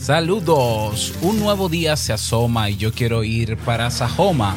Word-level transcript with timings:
Saludos, 0.00 1.14
un 1.20 1.40
nuevo 1.40 1.68
día 1.68 1.96
se 1.96 2.12
asoma 2.12 2.70
y 2.70 2.76
yo 2.76 2.92
quiero 2.92 3.24
ir 3.24 3.56
para 3.56 3.90
Sajoma 3.90 4.54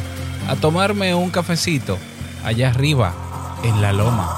a 0.48 0.56
tomarme 0.56 1.16
un 1.16 1.32
cafecito 1.32 1.98
allá 2.44 2.70
arriba, 2.70 3.14
en 3.64 3.82
la 3.82 3.92
loma. 3.92 4.30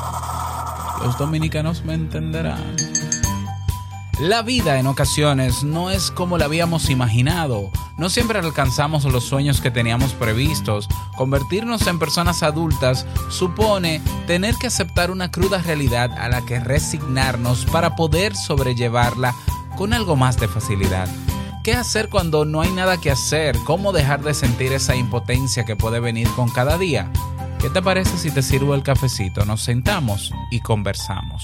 Los 1.04 1.18
dominicanos 1.18 1.84
me 1.84 1.96
entenderán. 1.96 2.76
La 4.22 4.44
vida 4.44 4.80
en 4.80 4.88
ocasiones 4.88 5.64
no 5.64 5.90
es 5.90 6.12
como 6.12 6.38
la 6.38 6.46
habíamos 6.46 6.90
imaginado. 6.90 7.72
No 7.98 8.10
siempre 8.10 8.40
alcanzamos 8.40 9.04
los 9.06 9.24
sueños 9.24 9.62
que 9.62 9.72
teníamos 9.72 10.14
previstos. 10.14 10.88
Convertirnos 11.18 11.88
en 11.88 11.98
personas 11.98 12.44
adultas 12.44 13.08
supone 13.30 14.00
tener 14.28 14.56
que 14.56 14.68
aceptar 14.68 15.10
una 15.10 15.32
cruda 15.32 15.58
realidad 15.58 16.12
a 16.20 16.30
la 16.30 16.46
que 16.46 16.60
resignarnos 16.60 17.66
para 17.66 17.96
poder 17.96 18.36
sobrellevarla 18.36 19.36
con 19.82 19.94
algo 19.94 20.16
más 20.16 20.38
de 20.38 20.48
facilidad. 20.48 21.10
¿Qué 21.64 21.74
hacer 21.74 22.10
cuando 22.10 22.46
no 22.46 22.62
hay 22.62 22.72
nada 22.72 23.02
que 23.02 23.10
hacer? 23.10 23.58
¿Cómo 23.66 23.94
dejar 23.94 24.22
de 24.22 24.36
sentir 24.36 24.74
esa 24.74 24.96
impotencia 24.96 25.66
que 25.66 25.76
puede 25.76 26.00
venir 26.00 26.28
con 26.36 26.50
cada 26.50 26.78
día? 26.78 27.12
¿Qué 27.60 27.68
te 27.72 27.82
parece 27.82 28.16
si 28.20 28.30
te 28.30 28.44
sirvo 28.44 28.76
el 28.76 28.84
cafecito? 28.84 29.44
Nos 29.44 29.64
sentamos 29.64 30.36
y 30.52 30.60
conversamos. 30.60 31.44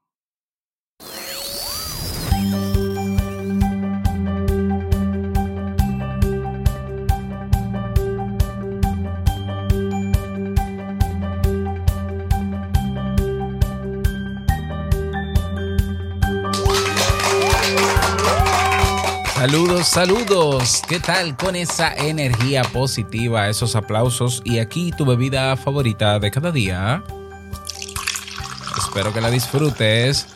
Saludos. 19.83 20.83
¿Qué 20.87 20.99
tal 20.99 21.35
con 21.35 21.55
esa 21.55 21.93
energía 21.95 22.61
positiva, 22.63 23.49
esos 23.49 23.75
aplausos 23.75 24.41
y 24.45 24.59
aquí 24.59 24.91
tu 24.91 25.05
bebida 25.05 25.57
favorita 25.57 26.19
de 26.19 26.29
cada 26.29 26.51
día? 26.51 27.03
Espero 28.77 29.11
que 29.11 29.21
la 29.21 29.31
disfrutes. 29.31 30.27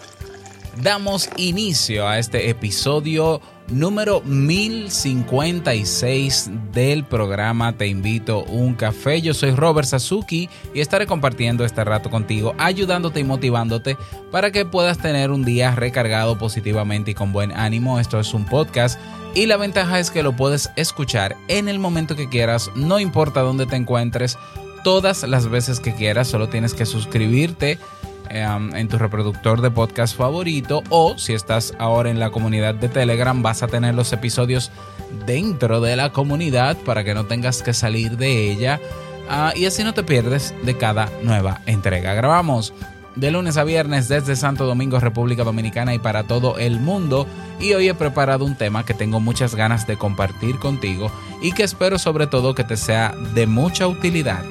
Damos 0.78 1.30
inicio 1.38 2.08
a 2.08 2.18
este 2.18 2.50
episodio 2.50 3.40
número 3.70 4.22
1056 4.22 6.50
del 6.72 7.04
programa 7.04 7.76
Te 7.78 7.88
invito 7.88 8.44
un 8.44 8.76
café. 8.76 9.22
Yo 9.22 9.34
soy 9.34 9.50
Robert 9.52 9.88
Sasuki 9.88 10.50
y 10.74 10.82
estaré 10.82 11.08
compartiendo 11.08 11.64
este 11.66 11.84
rato 11.84 12.10
contigo, 12.10 12.54
ayudándote 12.58 13.22
y 13.22 13.24
motivándote 13.24 13.98
para 14.32 14.52
que 14.52 14.66
puedas 14.66 14.98
tener 14.98 15.32
un 15.32 15.44
día 15.44 15.76
recargado 15.76 16.38
positivamente 16.38 17.12
y 17.12 17.16
con 17.16 17.34
buen 17.34 17.52
ánimo. 17.52 18.00
Esto 18.00 18.20
es 18.20 18.34
un 18.34 18.46
podcast 18.46 19.00
y 19.34 19.48
la 19.48 19.58
ventaja 19.58 20.00
es 20.00 20.12
que 20.12 20.24
lo 20.24 20.36
puedes 20.36 20.72
escuchar 20.76 21.36
en 21.48 21.68
el 21.68 21.80
momento 21.80 22.16
que 22.16 22.30
quieras, 22.30 22.70
no 22.76 23.00
importa 23.00 23.42
dónde 23.42 23.66
te 23.66 23.76
encuentres, 23.76 24.38
todas 24.84 25.24
las 25.24 25.50
veces 25.50 25.80
que 25.80 25.96
quieras, 25.96 26.28
solo 26.28 26.48
tienes 26.48 26.74
que 26.74 26.86
suscribirte 26.86 27.80
um, 28.32 28.76
en 28.76 28.88
tu 28.88 28.98
reproductor 28.98 29.62
de 29.62 29.72
podcast 29.72 30.16
favorito 30.16 30.84
o 30.90 31.18
si 31.18 31.34
estás 31.34 31.74
ahora 31.80 32.10
en 32.10 32.20
la 32.20 32.30
comunidad 32.30 32.76
de 32.76 32.90
Telegram 32.90 33.42
vas 33.42 33.64
a 33.64 33.68
tener 33.68 33.96
los 33.96 34.12
episodios 34.14 34.72
dentro 35.26 35.82
de 35.82 35.96
la 35.96 36.12
comunidad 36.12 36.78
para 36.78 37.04
que 37.04 37.14
no 37.14 37.26
tengas 37.26 37.62
que 37.62 37.74
salir 37.74 38.18
de 38.18 38.52
ella 38.52 38.80
ah, 39.30 39.54
y 39.56 39.66
así 39.66 39.84
no 39.84 39.94
te 39.94 40.04
pierdes 40.04 40.54
de 40.64 40.78
cada 40.78 41.10
nueva 41.24 41.62
entrega. 41.66 42.14
Grabamos 42.14 42.74
de 43.16 43.32
lunes 43.32 43.58
a 43.58 43.64
viernes 43.64 44.08
desde 44.08 44.36
Santo 44.36 44.66
Domingo, 44.66 45.00
República 45.00 45.44
Dominicana 45.44 45.94
y 45.94 46.00
para 46.00 46.24
todo 46.24 46.58
el 46.58 46.80
mundo. 46.80 47.28
Y 47.60 47.74
hoy 47.74 47.88
he 47.88 47.94
preparado 47.94 48.46
un 48.46 48.56
tema 48.56 48.86
que 48.86 48.94
tengo 48.94 49.20
muchas 49.20 49.56
ganas 49.56 49.88
de 49.88 49.98
compartir 49.98 50.60
contigo 50.60 51.12
y 51.42 51.54
que 51.54 51.64
espero 51.64 51.98
sobre 51.98 52.28
todo 52.28 52.56
que 52.56 52.64
te 52.64 52.78
sea 52.78 53.14
de 53.34 53.48
mucha 53.48 53.88
utilidad. 53.88 54.44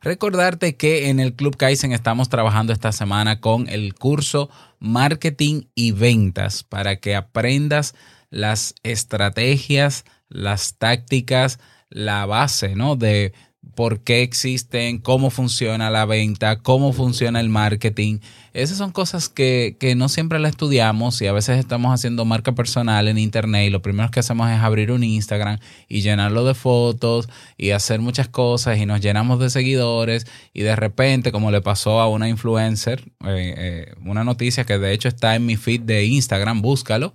Recordarte 0.00 0.76
que 0.76 1.08
en 1.08 1.18
el 1.18 1.34
Club 1.34 1.56
Kaizen 1.56 1.92
estamos 1.92 2.28
trabajando 2.28 2.72
esta 2.72 2.92
semana 2.92 3.40
con 3.40 3.68
el 3.68 3.94
curso 3.94 4.48
Marketing 4.78 5.62
y 5.74 5.90
Ventas 5.90 6.62
para 6.62 6.96
que 6.96 7.16
aprendas 7.16 7.96
las 8.30 8.74
estrategias, 8.84 10.04
las 10.28 10.76
tácticas, 10.76 11.58
la 11.88 12.26
base, 12.26 12.76
¿no? 12.76 12.94
De 12.94 13.32
por 13.74 14.00
qué 14.00 14.22
existen, 14.22 14.98
cómo 14.98 15.30
funciona 15.30 15.90
la 15.90 16.04
venta, 16.04 16.58
cómo 16.58 16.92
funciona 16.92 17.40
el 17.40 17.48
marketing. 17.48 18.18
Esas 18.52 18.78
son 18.78 18.90
cosas 18.90 19.28
que, 19.28 19.76
que 19.78 19.94
no 19.94 20.08
siempre 20.08 20.38
las 20.38 20.50
estudiamos 20.50 21.22
y 21.22 21.26
a 21.26 21.32
veces 21.32 21.58
estamos 21.58 21.92
haciendo 21.92 22.24
marca 22.24 22.52
personal 22.52 23.06
en 23.06 23.18
internet 23.18 23.68
y 23.68 23.70
lo 23.70 23.82
primero 23.82 24.10
que 24.10 24.20
hacemos 24.20 24.50
es 24.50 24.58
abrir 24.58 24.90
un 24.90 25.04
Instagram 25.04 25.58
y 25.88 26.00
llenarlo 26.00 26.44
de 26.44 26.54
fotos 26.54 27.28
y 27.56 27.70
hacer 27.70 28.00
muchas 28.00 28.28
cosas 28.28 28.78
y 28.78 28.86
nos 28.86 29.00
llenamos 29.00 29.38
de 29.38 29.50
seguidores 29.50 30.26
y 30.52 30.62
de 30.62 30.74
repente, 30.74 31.30
como 31.30 31.50
le 31.50 31.60
pasó 31.60 32.00
a 32.00 32.08
una 32.08 32.28
influencer, 32.28 33.04
eh, 33.26 33.54
eh, 33.56 33.94
una 34.04 34.24
noticia 34.24 34.64
que 34.64 34.78
de 34.78 34.92
hecho 34.92 35.08
está 35.08 35.36
en 35.36 35.46
mi 35.46 35.56
feed 35.56 35.82
de 35.82 36.04
Instagram, 36.04 36.62
búscalo, 36.62 37.14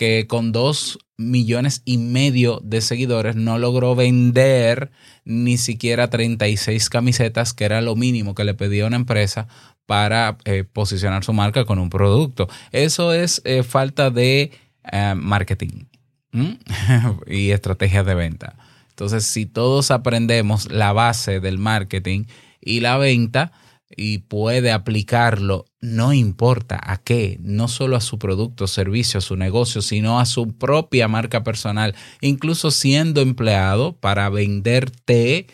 que 0.00 0.26
con 0.26 0.50
dos 0.50 0.98
millones 1.18 1.82
y 1.84 1.98
medio 1.98 2.62
de 2.64 2.80
seguidores 2.80 3.36
no 3.36 3.58
logró 3.58 3.94
vender 3.94 4.90
ni 5.26 5.58
siquiera 5.58 6.08
36 6.08 6.88
camisetas, 6.88 7.52
que 7.52 7.66
era 7.66 7.82
lo 7.82 7.96
mínimo 7.96 8.34
que 8.34 8.44
le 8.44 8.54
pedía 8.54 8.86
una 8.86 8.96
empresa 8.96 9.46
para 9.84 10.38
eh, 10.46 10.64
posicionar 10.64 11.22
su 11.22 11.34
marca 11.34 11.66
con 11.66 11.78
un 11.78 11.90
producto. 11.90 12.48
Eso 12.72 13.12
es 13.12 13.42
eh, 13.44 13.62
falta 13.62 14.08
de 14.08 14.52
eh, 14.90 15.14
marketing 15.14 15.84
y 17.26 17.50
estrategias 17.50 18.06
de 18.06 18.14
venta. 18.14 18.56
Entonces, 18.88 19.26
si 19.26 19.44
todos 19.44 19.90
aprendemos 19.90 20.72
la 20.72 20.94
base 20.94 21.40
del 21.40 21.58
marketing 21.58 22.24
y 22.58 22.80
la 22.80 22.96
venta, 22.96 23.52
y 23.96 24.18
puede 24.18 24.70
aplicarlo, 24.70 25.66
no 25.80 26.12
importa 26.12 26.78
a 26.80 26.98
qué, 26.98 27.38
no 27.40 27.66
solo 27.66 27.96
a 27.96 28.00
su 28.00 28.18
producto, 28.18 28.66
servicio, 28.66 29.18
a 29.18 29.20
su 29.20 29.36
negocio, 29.36 29.82
sino 29.82 30.20
a 30.20 30.26
su 30.26 30.56
propia 30.56 31.08
marca 31.08 31.42
personal, 31.42 31.94
incluso 32.20 32.70
siendo 32.70 33.20
empleado 33.20 33.96
para 33.96 34.28
venderte, 34.28 35.48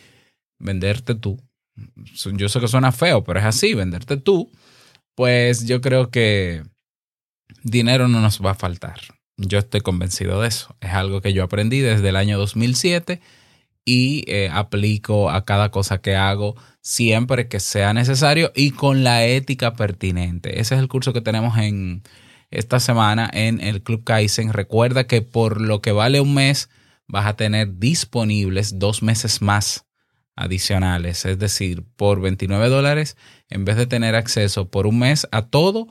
venderte 0.59 1.15
tú. 1.15 1.41
Yo 2.35 2.49
sé 2.49 2.61
que 2.61 2.69
suena 2.69 2.93
feo, 2.93 3.25
pero 3.25 3.39
es 3.41 3.47
así, 3.47 3.75
venderte 3.75 4.17
tú, 4.17 4.51
pues 5.15 5.67
yo 5.67 5.81
creo 5.81 6.11
que 6.11 6.63
dinero 7.63 8.07
no 8.09 8.21
nos 8.21 8.45
va 8.45 8.53
a 8.53 8.55
faltar. 8.55 9.01
Yo 9.39 9.59
estoy 9.59 9.81
convencido 9.81 10.41
de 10.41 10.49
eso. 10.49 10.77
Es 10.81 10.93
algo 10.93 11.21
que 11.21 11.33
yo 11.33 11.45
aprendí 11.45 11.81
desde 11.81 12.09
el 12.09 12.17
año 12.17 12.39
2007 12.39 13.21
y 13.87 14.25
eh, 14.27 14.51
aplico 14.53 15.31
a 15.31 15.47
cada 15.47 15.71
cosa 15.71 15.99
que 15.99 16.17
hago 16.17 16.57
siempre 16.83 17.49
que 17.49 17.61
sea 17.61 17.95
necesario 17.95 18.53
y 18.55 18.73
con 18.73 19.05
la 19.05 19.25
ética 19.25 19.75
pertinente. 19.75 20.61
Ese 20.61 20.75
es 20.75 20.81
el 20.81 20.89
curso 20.89 21.15
que 21.15 21.23
tenemos 21.23 21.57
en 21.57 22.03
esta 22.51 22.81
semana 22.81 23.31
en 23.33 23.61
el 23.61 23.83
Club 23.83 24.05
Kaizen. 24.05 24.53
Recuerda 24.53 25.07
que 25.07 25.23
por 25.23 25.61
lo 25.61 25.81
que 25.81 25.93
vale 25.93 26.21
un 26.21 26.35
mes 26.35 26.69
vas 27.07 27.27
a 27.27 27.37
tener 27.37 27.79
disponibles 27.79 28.79
dos 28.79 29.03
meses 29.03 29.41
más 29.41 29.87
adicionales. 30.35 31.25
Es 31.25 31.39
decir, 31.39 31.85
por 31.97 32.21
29 32.21 32.69
dólares, 32.69 33.17
en 33.49 33.65
vez 33.65 33.77
de 33.77 33.87
tener 33.87 34.17
acceso 34.17 34.69
por 34.69 34.87
un 34.87 34.99
mes 34.99 35.29
a 35.31 35.43
todo, 35.47 35.87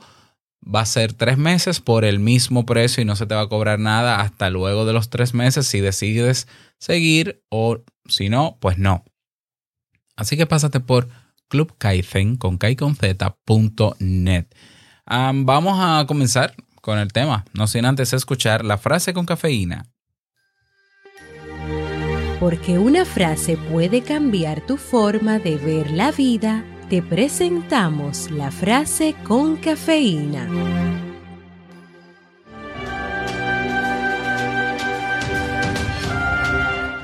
va 0.62 0.80
a 0.80 0.86
ser 0.86 1.12
tres 1.12 1.38
meses 1.38 1.80
por 1.80 2.04
el 2.04 2.18
mismo 2.18 2.66
precio 2.66 3.02
y 3.02 3.04
no 3.04 3.16
se 3.16 3.26
te 3.26 3.34
va 3.34 3.42
a 3.42 3.48
cobrar 3.48 3.78
nada 3.78 4.20
hasta 4.20 4.50
luego 4.50 4.84
de 4.84 4.92
los 4.92 5.10
tres 5.10 5.34
meses 5.34 5.66
si 5.66 5.80
decides 5.80 6.48
seguir 6.78 7.42
o 7.48 7.82
si 8.06 8.28
no, 8.28 8.58
pues 8.60 8.78
no. 8.78 9.04
Así 10.16 10.36
que 10.36 10.46
pásate 10.46 10.80
por 10.80 11.08
Club 11.48 11.74
Kaizen 11.78 12.36
con 12.36 12.58
vamos 15.44 15.78
a 15.78 16.04
comenzar 16.06 16.54
con 16.80 16.98
el 16.98 17.12
tema, 17.12 17.44
no 17.52 17.66
sin 17.66 17.84
antes 17.84 18.12
escuchar 18.12 18.64
la 18.64 18.78
frase 18.78 19.12
con 19.12 19.26
cafeína 19.26 19.86
Porque 22.40 22.78
una 22.78 23.04
frase 23.04 23.56
puede 23.56 24.02
cambiar 24.02 24.64
tu 24.66 24.76
forma 24.76 25.38
de 25.38 25.56
ver 25.56 25.90
la 25.90 26.12
vida, 26.12 26.64
te 26.88 27.02
presentamos 27.02 28.30
la 28.30 28.50
frase 28.50 29.14
con 29.24 29.56
cafeína. 29.56 30.48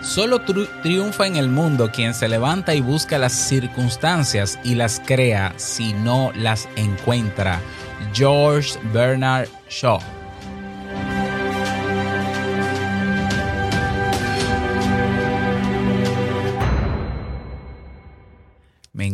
Solo 0.02 0.42
triunfa 0.82 1.26
en 1.26 1.36
el 1.36 1.48
mundo 1.48 1.90
quien 1.90 2.12
se 2.12 2.28
levanta 2.28 2.74
y 2.74 2.80
busca 2.80 3.18
las 3.18 3.32
circunstancias 3.32 4.58
y 4.62 4.74
las 4.74 5.00
crea 5.00 5.54
si 5.56 5.94
no 5.94 6.32
las 6.36 6.68
encuentra. 6.76 7.60
George 8.12 8.78
Bernard 8.92 9.48
Shaw. 9.70 10.21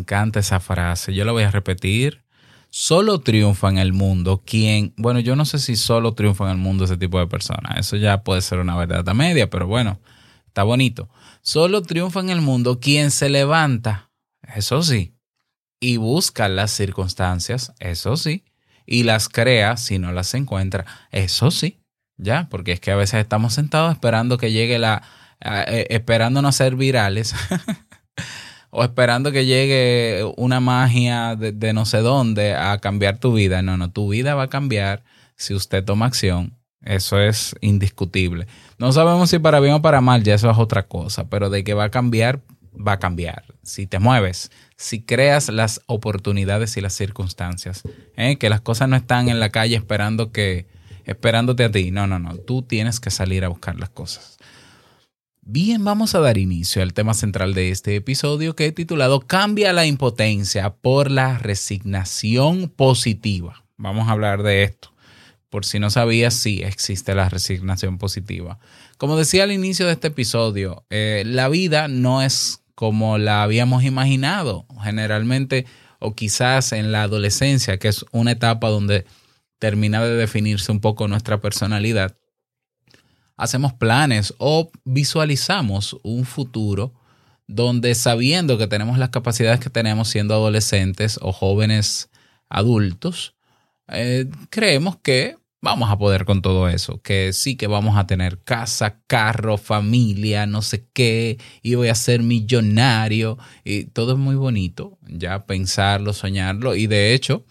Encanta 0.09 0.41
esa 0.41 0.59
frase. 0.59 1.13
Yo 1.13 1.27
la 1.27 1.33
voy 1.33 1.43
a 1.43 1.51
repetir. 1.51 2.25
Solo 2.71 3.21
triunfa 3.21 3.69
en 3.69 3.79
el 3.79 3.93
mundo 3.93 4.43
quien, 4.45 4.95
bueno, 4.97 5.21
yo 5.21 5.37
no 5.37 5.45
sé 5.45 5.59
si 5.59 5.77
solo 5.77 6.13
triunfa 6.13 6.45
en 6.45 6.51
el 6.51 6.57
mundo 6.57 6.85
ese 6.85 6.97
tipo 6.97 7.19
de 7.19 7.27
personas. 7.27 7.79
Eso 7.79 7.97
ya 7.97 8.23
puede 8.23 8.43
ser 8.43 8.59
una 8.59 8.77
verdad 8.77 9.15
media, 9.15 9.49
pero 9.49 9.67
bueno, 9.67 10.01
está 10.47 10.65
bonito. 10.65 11.09
Solo 11.41 11.83
triunfa 11.83 12.21
en 12.21 12.31
el 12.31 12.41
mundo 12.41 12.79
quien 12.79 13.11
se 13.11 13.31
levanta, 13.31 14.11
eso 14.55 14.83
sí, 14.83 15.15
y 15.81 15.97
busca 15.97 16.49
las 16.49 16.71
circunstancias, 16.71 17.73
eso 17.79 18.19
sí, 18.19 18.45
y 18.85 19.05
las 19.05 19.31
crea 19.31 19.79
si 19.79 19.99
no 19.99 20.13
las 20.13 20.35
encuentra, 20.35 20.85
eso 21.11 21.51
sí, 21.51 21.81
ya, 22.19 22.49
porque 22.51 22.73
es 22.73 22.81
que 22.81 22.91
a 22.91 22.97
veces 22.97 23.21
estamos 23.21 23.55
sentados 23.55 23.93
esperando 23.93 24.37
que 24.37 24.53
llegue 24.53 24.79
la, 24.79 25.03
eh, 25.41 25.87
esperando 25.89 26.43
no 26.43 26.53
ser 26.53 26.77
virales. 26.77 27.35
o 28.71 28.85
esperando 28.85 29.33
que 29.33 29.47
llegue 29.47 30.25
una 30.37 30.61
magia 30.61 31.37
de, 31.37 31.53
de 31.53 31.73
no 31.73 31.85
sé 31.85 31.99
dónde 31.99 32.55
a 32.55 32.79
cambiar 32.79 33.19
tu 33.19 33.33
vida. 33.33 33.63
No, 33.63 33.77
no, 33.77 33.91
tu 33.91 34.09
vida 34.09 34.35
va 34.35 34.45
a 34.45 34.49
cambiar 34.49 35.03
si 35.37 35.55
usted 35.55 35.85
toma 35.85 36.07
acción. 36.07 36.59
Eso 36.83 37.21
es 37.21 37.55
indiscutible. 37.61 38.47
No 38.79 38.93
sabemos 38.93 39.31
si 39.31 39.39
para 39.39 39.61
bien 39.61 39.75
o 39.75 39.83
para 39.83 40.01
mal, 40.01 40.23
ya 40.23 40.35
eso 40.35 40.51
es 40.51 40.59
otra 40.59 40.85
cosa, 40.85 41.29
pero 41.29 41.51
de 41.51 41.65
que 41.65 41.75
va 41.75 41.85
a 41.85 41.91
cambiar, 41.91 42.41
va 42.75 42.93
a 42.93 42.99
cambiar. 42.99 43.45
Si 43.63 43.87
te 43.87 43.99
mueves, 43.99 44.51
si 44.77 45.03
creas 45.03 45.49
las 45.49 45.83
oportunidades 45.87 46.77
y 46.77 46.81
las 46.81 46.95
circunstancias, 46.95 47.83
¿eh? 48.17 48.37
que 48.37 48.49
las 48.49 48.61
cosas 48.61 48.89
no 48.89 48.97
están 48.97 49.29
en 49.29 49.41
la 49.41 49.51
calle 49.51 49.77
esperando 49.77 50.31
que, 50.31 50.67
esperándote 51.05 51.65
a 51.65 51.71
ti. 51.71 51.91
No, 51.91 52.07
no, 52.07 52.19
no. 52.19 52.37
Tú 52.37 52.63
tienes 52.63 53.01
que 53.01 53.11
salir 53.11 53.45
a 53.45 53.49
buscar 53.49 53.79
las 53.79 53.91
cosas. 53.91 54.38
Bien, 55.51 55.83
vamos 55.83 56.15
a 56.15 56.21
dar 56.21 56.37
inicio 56.37 56.83
al 56.83 56.93
tema 56.93 57.15
central 57.15 57.55
de 57.55 57.71
este 57.71 57.97
episodio 57.97 58.55
que 58.55 58.67
he 58.67 58.73
titulado 58.73 59.21
Cambia 59.21 59.73
la 59.73 59.87
impotencia 59.87 60.75
por 60.75 61.11
la 61.11 61.39
resignación 61.39 62.69
positiva. 62.69 63.65
Vamos 63.79 64.09
a 64.09 64.11
hablar 64.11 64.43
de 64.43 64.65
esto. 64.65 64.93
Por 65.49 65.65
si 65.65 65.79
no 65.79 65.89
sabías, 65.89 66.35
sí 66.35 66.61
existe 66.63 67.15
la 67.15 67.31
resignación 67.31 67.97
positiva. 67.97 68.59
Como 68.99 69.17
decía 69.17 69.45
al 69.45 69.53
inicio 69.53 69.87
de 69.87 69.93
este 69.93 70.09
episodio, 70.09 70.85
eh, 70.91 71.23
la 71.25 71.49
vida 71.49 71.89
no 71.89 72.21
es 72.21 72.63
como 72.75 73.17
la 73.17 73.43
habíamos 73.43 73.85
imaginado. 73.85 74.67
Generalmente, 74.83 75.65
o 75.99 76.15
quizás 76.15 76.73
en 76.73 76.93
la 76.93 77.05
adolescencia, 77.05 77.79
que 77.79 77.89
es 77.89 78.05
una 78.13 78.33
etapa 78.33 78.69
donde 78.69 79.07
termina 79.59 80.05
de 80.05 80.15
definirse 80.15 80.71
un 80.73 80.81
poco 80.81 81.09
nuestra 81.09 81.41
personalidad, 81.41 82.19
hacemos 83.39 83.73
planes 83.73 84.35
o 84.37 84.71
visualizamos 84.85 85.97
un 86.03 86.27
futuro 86.27 86.93
donde 87.47 87.95
sabiendo 87.95 88.59
que 88.59 88.67
tenemos 88.67 88.99
las 88.99 89.09
capacidades 89.09 89.61
que 89.61 89.71
tenemos 89.71 90.09
siendo 90.09 90.35
adolescentes 90.35 91.19
o 91.23 91.33
jóvenes 91.33 92.11
adultos, 92.51 93.35
eh, 93.89 94.27
creemos 94.51 94.97
que 94.99 95.37
vamos 95.63 95.91
a 95.91 95.97
poder 95.99 96.25
con 96.25 96.43
todo 96.43 96.69
eso, 96.69 97.01
que 97.01 97.33
sí 97.33 97.57
que 97.57 97.67
vamos 97.67 97.97
a 97.97 98.07
tener 98.07 98.43
casa, 98.43 99.01
carro, 99.07 99.57
familia, 99.57 100.47
no 100.47 100.61
sé 100.61 100.87
qué, 100.93 101.39
y 101.63 101.75
voy 101.75 101.89
a 101.89 101.95
ser 101.95 102.23
millonario, 102.23 103.39
y 103.65 103.85
todo 103.85 104.13
es 104.13 104.19
muy 104.19 104.37
bonito, 104.37 104.99
ya 105.09 105.47
pensarlo, 105.47 106.13
soñarlo, 106.13 106.77
y 106.77 106.87
de 106.87 107.15
hecho, 107.15 107.45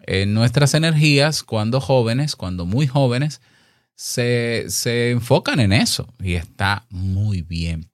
eh, 0.00 0.26
nuestras 0.26 0.74
energías 0.74 1.42
cuando 1.42 1.80
jóvenes, 1.80 2.36
cuando 2.36 2.64
muy 2.64 2.86
jóvenes, 2.86 3.40
se, 3.96 4.66
se 4.68 5.10
enfocan 5.10 5.58
en 5.58 5.72
eso 5.72 6.06
y 6.20 6.34
está 6.34 6.86
muy 6.90 7.42
bien. 7.42 7.90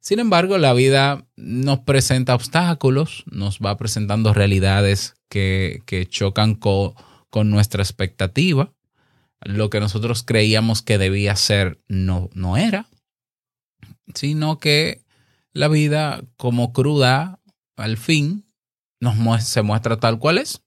Sin 0.00 0.18
embargo, 0.18 0.58
la 0.58 0.72
vida 0.72 1.26
nos 1.36 1.80
presenta 1.80 2.34
obstáculos, 2.34 3.24
nos 3.26 3.58
va 3.58 3.76
presentando 3.76 4.32
realidades 4.32 5.14
que, 5.28 5.82
que 5.86 6.06
chocan 6.06 6.54
co- 6.54 6.94
con 7.30 7.50
nuestra 7.50 7.82
expectativa. 7.82 8.72
Lo 9.40 9.70
que 9.70 9.80
nosotros 9.80 10.22
creíamos 10.22 10.82
que 10.82 10.98
debía 10.98 11.36
ser 11.36 11.80
no, 11.88 12.30
no 12.34 12.56
era, 12.56 12.88
sino 14.14 14.58
que 14.58 15.04
la 15.52 15.68
vida 15.68 16.22
como 16.36 16.72
cruda 16.72 17.40
al 17.76 17.96
fin 17.96 18.46
nos 19.00 19.44
se 19.44 19.62
muestra 19.62 19.98
tal 19.98 20.18
cual 20.18 20.38
es. 20.38 20.62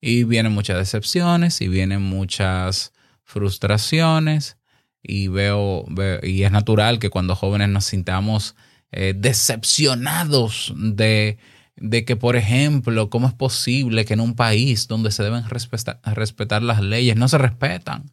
Y 0.00 0.24
vienen 0.24 0.52
muchas 0.52 0.78
decepciones 0.78 1.60
y 1.60 1.68
vienen 1.68 2.02
muchas 2.02 2.92
frustraciones 3.24 4.58
y 5.02 5.28
veo, 5.28 5.84
y 6.22 6.42
es 6.42 6.52
natural 6.52 6.98
que 6.98 7.10
cuando 7.10 7.34
jóvenes 7.34 7.68
nos 7.68 7.84
sintamos 7.84 8.54
eh, 8.92 9.14
decepcionados 9.16 10.72
de, 10.76 11.38
de 11.76 12.04
que, 12.04 12.16
por 12.16 12.36
ejemplo, 12.36 13.10
cómo 13.10 13.26
es 13.26 13.34
posible 13.34 14.04
que 14.04 14.14
en 14.14 14.20
un 14.20 14.34
país 14.34 14.86
donde 14.86 15.10
se 15.10 15.22
deben 15.22 15.48
respetar, 15.48 16.00
respetar 16.04 16.62
las 16.62 16.80
leyes 16.80 17.16
no 17.16 17.28
se 17.28 17.38
respetan. 17.38 18.12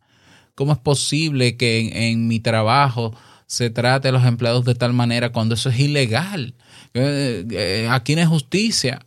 ¿Cómo 0.55 0.73
es 0.73 0.79
posible 0.79 1.55
que 1.55 2.09
en, 2.09 2.27
mi 2.27 2.39
trabajo 2.39 3.15
se 3.45 3.69
trate 3.69 4.09
a 4.09 4.11
los 4.11 4.25
empleados 4.25 4.65
de 4.65 4.75
tal 4.75 4.93
manera 4.93 5.31
cuando 5.31 5.55
eso 5.55 5.69
es 5.69 5.79
ilegal? 5.79 6.55
Eh, 6.93 7.45
eh, 7.51 7.87
aquí 7.89 8.15
no 8.15 8.21
hay 8.21 8.27
justicia. 8.27 9.05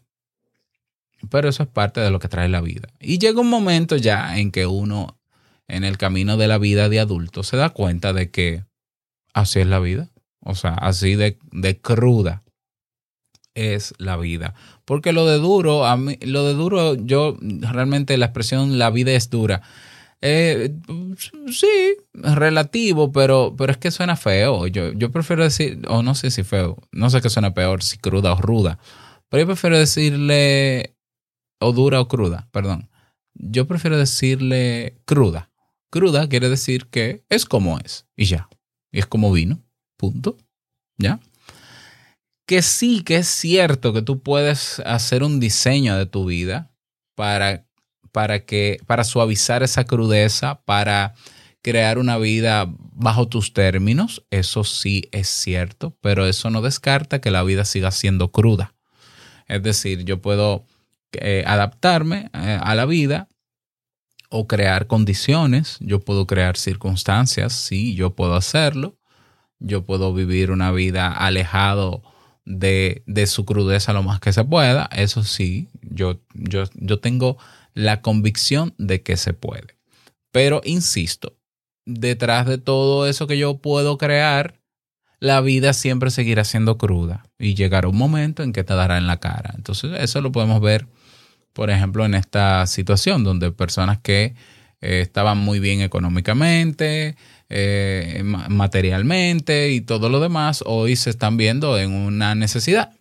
Pero 1.30 1.48
eso 1.48 1.62
es 1.62 1.68
parte 1.68 2.00
de 2.00 2.10
lo 2.10 2.18
que 2.18 2.28
trae 2.28 2.48
la 2.48 2.60
vida. 2.60 2.88
Y 3.00 3.18
llega 3.18 3.40
un 3.40 3.50
momento 3.50 3.96
ya 3.96 4.38
en 4.38 4.50
que 4.50 4.66
uno, 4.66 5.18
en 5.68 5.84
el 5.84 5.98
camino 5.98 6.36
de 6.36 6.48
la 6.48 6.58
vida 6.58 6.88
de 6.88 7.00
adulto, 7.00 7.42
se 7.42 7.56
da 7.56 7.70
cuenta 7.70 8.12
de 8.12 8.30
que 8.30 8.64
así 9.34 9.60
es 9.60 9.66
la 9.66 9.78
vida. 9.78 10.10
O 10.44 10.54
sea, 10.54 10.74
así 10.74 11.14
de, 11.14 11.38
de 11.52 11.80
cruda 11.80 12.42
es 13.54 13.94
la 13.98 14.16
vida. 14.16 14.54
Porque 14.84 15.12
lo 15.12 15.26
de 15.26 15.38
duro, 15.38 15.86
a 15.86 15.96
mí, 15.96 16.18
lo 16.22 16.44
de 16.44 16.54
duro, 16.54 16.94
yo 16.94 17.36
realmente 17.40 18.16
la 18.16 18.26
expresión 18.26 18.78
la 18.78 18.90
vida 18.90 19.12
es 19.12 19.30
dura. 19.30 19.62
Eh, 20.20 20.74
sí, 21.48 21.96
relativo, 22.14 23.12
pero, 23.12 23.54
pero 23.56 23.72
es 23.72 23.78
que 23.78 23.90
suena 23.90 24.16
feo. 24.16 24.66
Yo, 24.68 24.92
yo 24.92 25.10
prefiero 25.10 25.42
decir, 25.42 25.82
o 25.88 26.02
no 26.02 26.14
sé 26.14 26.30
si 26.30 26.44
feo, 26.44 26.78
no 26.92 27.10
sé 27.10 27.20
qué 27.20 27.28
suena 27.28 27.54
peor, 27.54 27.82
si 27.82 27.98
cruda 27.98 28.32
o 28.32 28.40
ruda. 28.40 28.78
Pero 29.28 29.42
yo 29.42 29.46
prefiero 29.46 29.78
decirle, 29.78 30.94
o 31.60 31.72
dura 31.72 32.00
o 32.00 32.08
cruda, 32.08 32.48
perdón. 32.52 32.88
Yo 33.34 33.66
prefiero 33.66 33.96
decirle 33.96 35.00
cruda. 35.04 35.50
Cruda 35.92 36.26
quiere 36.26 36.48
decir 36.48 36.86
que 36.86 37.22
es 37.28 37.44
como 37.44 37.78
es 37.78 38.06
y 38.16 38.24
ya. 38.24 38.48
Y 38.90 39.00
es 39.00 39.06
como 39.06 39.30
vino, 39.30 39.62
punto. 39.98 40.38
¿Ya? 40.96 41.20
Que 42.46 42.62
sí, 42.62 43.02
que 43.02 43.16
es 43.16 43.28
cierto 43.28 43.92
que 43.92 44.00
tú 44.00 44.22
puedes 44.22 44.80
hacer 44.86 45.22
un 45.22 45.38
diseño 45.38 45.98
de 45.98 46.06
tu 46.06 46.24
vida 46.24 46.72
para, 47.14 47.66
para, 48.10 48.46
que, 48.46 48.78
para 48.86 49.04
suavizar 49.04 49.62
esa 49.62 49.84
crudeza, 49.84 50.62
para 50.64 51.12
crear 51.60 51.98
una 51.98 52.16
vida 52.16 52.72
bajo 52.94 53.28
tus 53.28 53.52
términos. 53.52 54.24
Eso 54.30 54.64
sí 54.64 55.10
es 55.12 55.28
cierto, 55.28 55.94
pero 56.00 56.26
eso 56.26 56.48
no 56.48 56.62
descarta 56.62 57.20
que 57.20 57.30
la 57.30 57.42
vida 57.42 57.66
siga 57.66 57.90
siendo 57.90 58.32
cruda. 58.32 58.74
Es 59.46 59.62
decir, 59.62 60.06
yo 60.06 60.22
puedo 60.22 60.64
eh, 61.12 61.44
adaptarme 61.46 62.30
eh, 62.32 62.58
a 62.62 62.74
la 62.74 62.86
vida 62.86 63.28
o 64.32 64.46
crear 64.46 64.86
condiciones, 64.86 65.76
yo 65.80 66.00
puedo 66.00 66.26
crear 66.26 66.56
circunstancias, 66.56 67.52
sí, 67.52 67.94
yo 67.94 68.16
puedo 68.16 68.34
hacerlo, 68.34 68.98
yo 69.58 69.84
puedo 69.84 70.12
vivir 70.14 70.50
una 70.50 70.72
vida 70.72 71.12
alejado 71.12 72.02
de, 72.44 73.04
de 73.06 73.26
su 73.26 73.44
crudeza 73.44 73.92
lo 73.92 74.02
más 74.02 74.20
que 74.20 74.32
se 74.32 74.42
pueda, 74.44 74.88
eso 74.92 75.22
sí, 75.22 75.68
yo, 75.82 76.20
yo, 76.34 76.64
yo 76.74 76.98
tengo 76.98 77.36
la 77.74 78.00
convicción 78.00 78.74
de 78.78 79.02
que 79.02 79.16
se 79.16 79.34
puede. 79.34 79.78
Pero 80.32 80.62
insisto, 80.64 81.36
detrás 81.84 82.46
de 82.46 82.58
todo 82.58 83.06
eso 83.06 83.26
que 83.26 83.38
yo 83.38 83.58
puedo 83.58 83.98
crear, 83.98 84.60
la 85.20 85.40
vida 85.40 85.72
siempre 85.74 86.10
seguirá 86.10 86.44
siendo 86.44 86.78
cruda 86.78 87.24
y 87.38 87.54
llegará 87.54 87.86
un 87.86 87.96
momento 87.96 88.42
en 88.42 88.52
que 88.52 88.64
te 88.64 88.74
dará 88.74 88.98
en 88.98 89.06
la 89.06 89.20
cara. 89.20 89.52
Entonces 89.56 89.92
eso 90.00 90.20
lo 90.20 90.32
podemos 90.32 90.60
ver, 90.60 90.88
por 91.52 91.70
ejemplo, 91.70 92.04
en 92.04 92.14
esta 92.14 92.66
situación 92.66 93.24
donde 93.24 93.52
personas 93.52 93.98
que 93.98 94.34
eh, 94.80 95.00
estaban 95.00 95.38
muy 95.38 95.60
bien 95.60 95.80
económicamente, 95.80 97.16
eh, 97.48 98.22
ma- 98.24 98.48
materialmente 98.48 99.70
y 99.70 99.80
todo 99.80 100.08
lo 100.08 100.20
demás, 100.20 100.62
hoy 100.66 100.96
se 100.96 101.10
están 101.10 101.36
viendo 101.36 101.78
en 101.78 101.92
una 101.92 102.34
necesidad, 102.34 102.92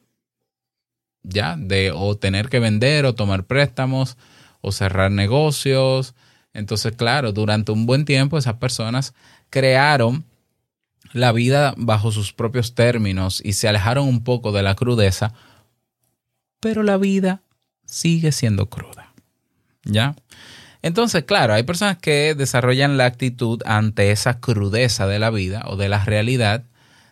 ya, 1.24 1.56
de 1.58 1.92
o 1.92 2.18
tener 2.18 2.50
que 2.50 2.60
vender 2.60 3.06
o 3.06 3.16
tomar 3.16 3.46
préstamos 3.46 4.18
o 4.62 4.72
cerrar 4.72 5.12
negocios. 5.12 6.14
Entonces, 6.54 6.94
claro, 6.96 7.32
durante 7.32 7.72
un 7.72 7.86
buen 7.86 8.06
tiempo 8.06 8.38
esas 8.38 8.56
personas 8.56 9.14
crearon 9.50 10.26
la 11.14 11.32
vida 11.32 11.74
bajo 11.78 12.12
sus 12.12 12.34
propios 12.34 12.76
términos 12.76 13.42
y 13.44 13.54
se 13.54 13.68
alejaron 13.68 14.08
un 14.08 14.24
poco 14.24 14.52
de 14.52 14.64
la 14.64 14.76
crudeza, 14.76 15.34
pero 16.60 16.84
la 16.84 16.98
vida 16.98 17.42
sigue 17.92 18.32
siendo 18.32 18.70
cruda. 18.70 19.14
¿Ya? 19.84 20.16
Entonces, 20.82 21.26
claro, 21.26 21.54
hay 21.54 21.64
personas 21.64 21.98
que 21.98 22.34
desarrollan 22.34 22.98
la 22.98 23.06
actitud 23.06 23.62
ante 23.66 24.12
esa 24.12 24.40
crudeza 24.40 25.06
de 25.06 25.20
la 25.20 25.30
vida 25.30 25.64
o 25.68 25.76
de 25.76 25.90
la 25.90 26.04
realidad 26.04 26.64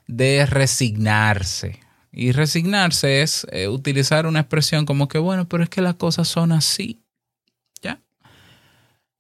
de 0.08 0.46
resignarse. 0.46 1.80
Y 2.12 2.32
resignarse 2.32 3.22
es 3.22 3.46
eh, 3.52 3.68
utilizar 3.68 4.26
una 4.26 4.40
expresión 4.40 4.86
como 4.86 5.08
que, 5.08 5.20
bueno, 5.20 5.48
pero 5.48 5.64
es 5.64 5.70
que 5.70 5.82
las 5.82 5.96
cosas 5.96 6.28
son 6.28 6.52
así. 6.52 7.04
¿Ya? 7.84 8.02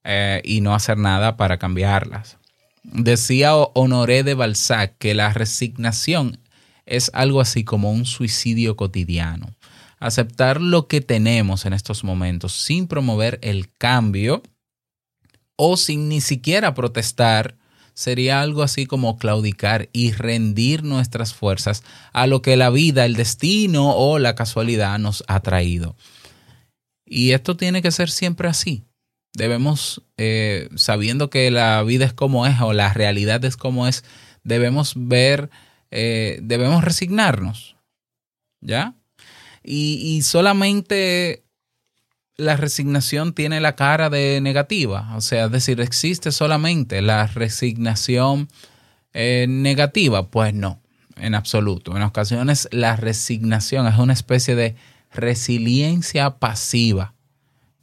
Eh, 0.03 0.41
y 0.43 0.61
no 0.61 0.73
hacer 0.73 0.97
nada 0.97 1.37
para 1.37 1.59
cambiarlas. 1.59 2.37
Decía 2.83 3.53
Honoré 3.53 4.23
de 4.23 4.33
Balzac 4.33 4.97
que 4.97 5.13
la 5.13 5.33
resignación 5.33 6.39
es 6.85 7.11
algo 7.13 7.41
así 7.41 7.63
como 7.63 7.91
un 7.91 8.05
suicidio 8.05 8.75
cotidiano. 8.75 9.53
Aceptar 9.99 10.61
lo 10.61 10.87
que 10.87 11.01
tenemos 11.01 11.65
en 11.65 11.73
estos 11.73 12.03
momentos 12.03 12.53
sin 12.53 12.87
promover 12.87 13.39
el 13.41 13.71
cambio 13.73 14.41
o 15.55 15.75
sin 15.75 16.07
ni 16.07 16.21
siquiera 16.21 16.73
protestar 16.73 17.57
sería 17.93 18.41
algo 18.41 18.63
así 18.63 18.85
como 18.85 19.17
claudicar 19.17 19.89
y 19.91 20.13
rendir 20.13 20.83
nuestras 20.83 21.33
fuerzas 21.33 21.83
a 22.13 22.27
lo 22.27 22.41
que 22.41 22.55
la 22.55 22.69
vida, 22.69 23.03
el 23.03 23.15
destino 23.15 23.93
o 23.93 24.19
la 24.19 24.35
casualidad 24.35 24.97
nos 24.99 25.25
ha 25.27 25.41
traído. 25.41 25.97
Y 27.05 27.31
esto 27.31 27.57
tiene 27.57 27.81
que 27.81 27.91
ser 27.91 28.09
siempre 28.09 28.47
así. 28.47 28.85
Debemos, 29.33 30.01
eh, 30.15 30.69
sabiendo 30.75 31.29
que 31.29 31.51
la 31.51 31.83
vida 31.83 32.05
es 32.05 32.13
como 32.13 32.47
es 32.47 32.61
o 32.61 32.71
la 32.71 32.93
realidad 32.93 33.43
es 33.43 33.57
como 33.57 33.85
es, 33.85 34.05
debemos 34.45 34.93
ver, 34.95 35.49
eh, 35.91 36.39
debemos 36.41 36.85
resignarnos. 36.85 37.75
¿Ya? 38.61 38.95
Y, 39.71 40.01
y 40.15 40.23
solamente 40.23 41.43
la 42.39 42.55
resignación 42.55 43.33
tiene 43.33 43.59
la 43.59 43.75
cara 43.75 44.09
de 44.09 44.41
negativa. 44.41 45.15
O 45.15 45.21
sea, 45.21 45.45
es 45.45 45.51
decir, 45.51 45.79
existe 45.79 46.31
solamente 46.31 47.03
la 47.03 47.27
resignación 47.27 48.47
eh, 49.13 49.45
negativa. 49.47 50.31
Pues 50.31 50.55
no, 50.55 50.81
en 51.17 51.35
absoluto. 51.35 51.95
En 51.95 52.01
ocasiones 52.01 52.67
la 52.71 52.95
resignación 52.95 53.85
es 53.85 53.97
una 53.99 54.13
especie 54.13 54.55
de 54.55 54.75
resiliencia 55.11 56.39
pasiva. 56.39 57.13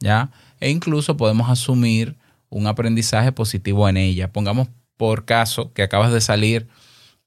¿Ya? 0.01 0.31
E 0.59 0.69
incluso 0.69 1.15
podemos 1.15 1.49
asumir 1.49 2.17
un 2.49 2.67
aprendizaje 2.67 3.31
positivo 3.31 3.87
en 3.87 3.95
ella. 3.95 4.33
Pongamos 4.33 4.67
por 4.97 5.23
caso 5.23 5.71
que 5.71 5.83
acabas 5.83 6.11
de 6.11 6.21
salir 6.21 6.67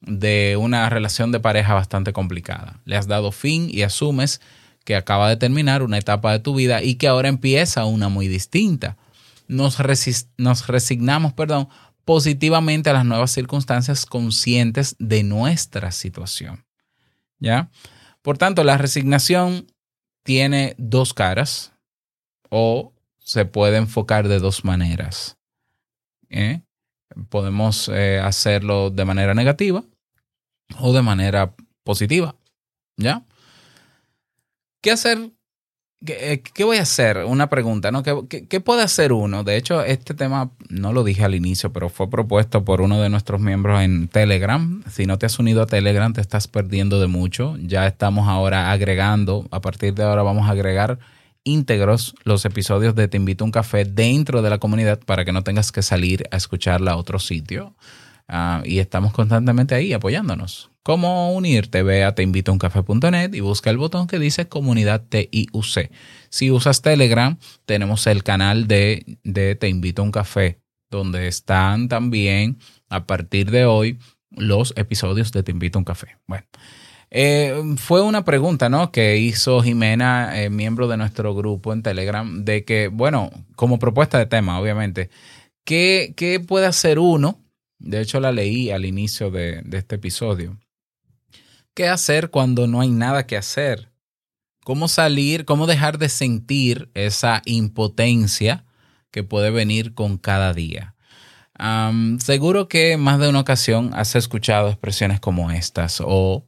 de 0.01 0.57
una 0.59 0.89
relación 0.89 1.33
de 1.33 1.41
pareja 1.41 1.75
bastante 1.75 2.13
complicada. 2.13 2.81
Le 2.85 2.97
has 2.97 3.07
dado 3.07 3.33
fin 3.33 3.69
y 3.71 3.83
asumes 3.83 4.41
que 4.85 4.97
acaba 4.97 5.29
de 5.29 5.37
terminar 5.37 5.83
una 5.83 5.99
etapa 5.99 6.33
de 6.33 6.39
tu 6.39 6.55
vida 6.55 6.83
y 6.83 6.95
que 6.95 7.09
ahora 7.09 7.29
empieza 7.29 7.85
una 7.85 8.09
muy 8.09 8.29
distinta. 8.29 8.97
Nos, 9.47 9.79
nos 10.39 10.67
resignamos, 10.67 11.33
perdón, 11.35 11.69
positivamente 12.05 12.91
a 12.91 12.95
las 12.95 13.05
nuevas 13.05 13.31
circunstancias 13.31 14.07
conscientes 14.07 14.97
de 14.99 15.23
nuestra 15.23 15.93
situación. 15.93 16.65
¿Ya? 17.39 17.71
Por 18.23 18.39
tanto, 18.39 18.65
la 18.65 18.79
resignación 18.79 19.67
tiene 20.23 20.75
dos 20.79 21.15
caras 21.15 21.73
o 22.49 22.93
se 23.19 23.45
puede 23.45 23.77
enfocar 23.77 24.29
de 24.29 24.39
dos 24.39 24.65
maneras. 24.65 25.39
¿eh? 26.29 26.63
Podemos 27.29 27.89
eh, 27.89 28.19
hacerlo 28.19 28.91
de 28.91 29.05
manera 29.05 29.35
negativa 29.35 29.85
o 30.79 30.93
de 30.93 31.03
manera 31.03 31.55
positiva. 31.85 32.37
¿Ya? 32.97 33.25
¿Qué 34.83 34.91
hacer? 34.91 35.31
¿Qué, 36.05 36.43
eh, 36.57 36.65
voy 36.65 36.79
a 36.79 36.83
hacer? 36.83 37.19
Una 37.19 37.51
pregunta, 37.51 37.91
¿no? 37.91 38.03
¿Qué, 38.03 38.15
qué, 38.29 38.47
qué 38.49 38.61
puede 38.61 38.83
hacer 38.83 39.13
uno? 39.13 39.45
De 39.45 39.57
hecho, 39.57 39.83
este 39.83 40.15
tema 40.15 40.51
no 40.71 40.93
lo 40.93 41.05
dije 41.05 41.25
al 41.25 41.35
inicio, 41.35 41.73
pero 41.73 41.91
fue 41.91 42.09
propuesto 42.09 42.65
por 42.65 42.81
uno 42.81 43.01
de 43.01 43.11
nuestros 43.11 43.41
miembros 43.41 43.83
en 43.83 44.09
Telegram. 44.09 44.83
Si 44.91 45.05
no 45.05 45.19
te 45.19 45.27
has 45.27 45.39
unido 45.39 45.63
a 45.63 45.67
Telegram, 45.67 46.13
te 46.13 46.23
estás 46.23 46.49
perdiendo 46.49 47.01
de 47.01 47.07
mucho. 47.07 47.57
Ya 47.59 47.87
estamos 47.87 48.29
ahora 48.29 48.73
agregando, 48.73 49.47
a 49.51 49.61
partir 49.61 49.95
de 49.95 50.05
ahora 50.05 50.23
vamos 50.23 50.49
a 50.49 50.53
agregar 50.53 50.99
íntegros 51.45 52.15
los 52.25 52.45
episodios 52.45 52.95
de 52.95 53.09
Te 53.09 53.17
invito 53.17 53.45
a 53.45 53.47
un 53.47 53.53
café 53.53 53.85
dentro 53.85 54.43
de 54.43 54.51
la 54.51 54.59
comunidad 54.59 55.01
para 55.01 55.25
que 55.25 55.33
no 55.33 55.43
tengas 55.43 55.73
que 55.73 55.83
salir 55.83 56.25
a 56.31 56.37
escucharla 56.37 56.93
a 56.93 56.97
otro 56.97 57.19
sitio. 57.19 57.75
Ah, 58.33 58.63
y 58.65 58.79
estamos 58.79 59.13
constantemente 59.13 59.75
ahí 59.75 59.93
apoyándonos. 59.93 60.71
¿Cómo 60.85 61.33
unirte? 61.33 61.83
Ve 61.83 62.05
a 62.05 62.15
teinvitouncafe.net 62.15 63.35
y 63.35 63.41
busca 63.41 63.71
el 63.71 63.77
botón 63.77 64.07
que 64.07 64.21
dice 64.21 64.47
comunidad 64.47 65.03
TIUC. 65.09 65.91
Si 66.29 66.53
usas 66.53 66.81
Telegram, 66.81 67.39
tenemos 67.65 68.07
el 68.07 68.23
canal 68.23 68.69
de, 68.69 69.19
de 69.25 69.57
Te 69.57 69.69
invito 69.69 70.03
a 70.03 70.05
un 70.05 70.13
café, 70.13 70.61
donde 70.91 71.27
están 71.27 71.89
también 71.89 72.59
a 72.89 73.05
partir 73.05 73.51
de 73.51 73.65
hoy 73.65 73.99
los 74.31 74.75
episodios 74.77 75.33
de 75.33 75.43
Te 75.43 75.51
invito 75.51 75.79
a 75.79 75.81
un 75.81 75.85
café. 75.85 76.17
Bueno, 76.29 76.47
eh, 77.11 77.61
fue 77.79 78.01
una 78.01 78.25
pregunta, 78.25 78.69
¿no? 78.69 78.93
Que 78.93 79.19
hizo 79.19 79.61
Jimena, 79.61 80.41
eh, 80.41 80.51
miembro 80.51 80.87
de 80.87 80.97
nuestro 80.97 81.35
grupo 81.35 81.73
en 81.73 81.83
Telegram, 81.83 82.45
de 82.45 82.65
que, 82.65 82.87
bueno, 82.87 83.31
como 83.57 83.81
propuesta 83.81 84.19
de 84.19 84.27
tema, 84.27 84.61
obviamente, 84.61 85.11
¿qué, 85.65 86.15
qué 86.17 86.39
puede 86.39 86.67
hacer 86.67 87.01
uno? 87.01 87.40
De 87.81 88.01
hecho, 88.03 88.21
la 88.21 88.31
leí 88.31 88.71
al 88.71 88.85
inicio 88.85 89.31
de, 89.31 89.65
este 89.73 89.97
episodio. 89.97 90.61
¿Qué 91.75 91.89
hacer 91.89 92.31
cuando 92.31 92.67
no 92.67 92.83
hay 92.83 92.91
nada 92.91 93.27
que 93.27 93.39
hacer? 93.39 93.91
¿Cómo 94.65 94.87
salir, 94.87 95.47
cómo 95.47 95.67
dejar 95.67 95.97
de 95.99 96.11
sentir 96.11 96.91
esa 96.95 97.41
impotencia 97.47 98.67
que 99.11 99.25
puede 99.25 99.51
venir 99.51 99.95
con 99.95 100.19
cada 100.19 100.53
día? 100.53 100.95
Seguro 102.19 102.69
que 102.69 102.97
más 102.97 103.19
de 103.19 103.29
una 103.29 103.41
ocasión 103.41 103.91
has 103.95 104.15
escuchado 104.15 104.69
expresiones 104.69 105.21
como 105.21 105.51
estas 105.51 106.03
o, 106.05 106.47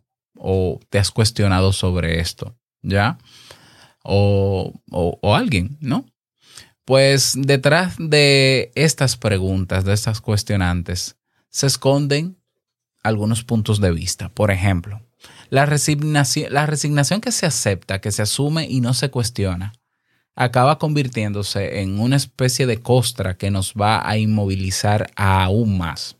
te 0.90 0.98
has 0.98 1.10
cuestionado 1.10 1.72
sobre 1.72 2.20
esto, 2.20 2.56
¿ya? 2.82 3.18
O 4.02 4.72
alguien, 5.22 5.78
¿no? 5.80 6.04
Pues 6.84 7.34
detrás 7.36 7.94
de 7.98 8.72
estas 8.74 9.16
preguntas, 9.16 9.84
de 9.84 9.92
estas 9.92 10.20
cuestionantes, 10.20 11.16
se 11.52 11.66
esconden 11.66 12.38
algunos 13.02 13.44
puntos 13.44 13.80
de 13.80 13.92
vista. 13.92 14.30
Por 14.30 14.50
ejemplo, 14.50 15.00
la 15.50 15.66
resignación, 15.66 17.20
que 17.20 17.30
se 17.30 17.46
acepta, 17.46 18.00
que 18.00 18.10
se 18.10 18.22
asume 18.22 18.66
y 18.68 18.80
no 18.80 18.94
se 18.94 19.10
cuestiona, 19.10 19.74
acaba 20.34 20.78
convirtiéndose 20.78 21.82
en 21.82 22.00
una 22.00 22.16
especie 22.16 22.66
de 22.66 22.78
costra 22.80 23.36
que 23.36 23.50
nos 23.50 23.74
va 23.74 24.08
a 24.08 24.16
inmovilizar 24.16 25.10
aún 25.14 25.76
más. 25.78 26.16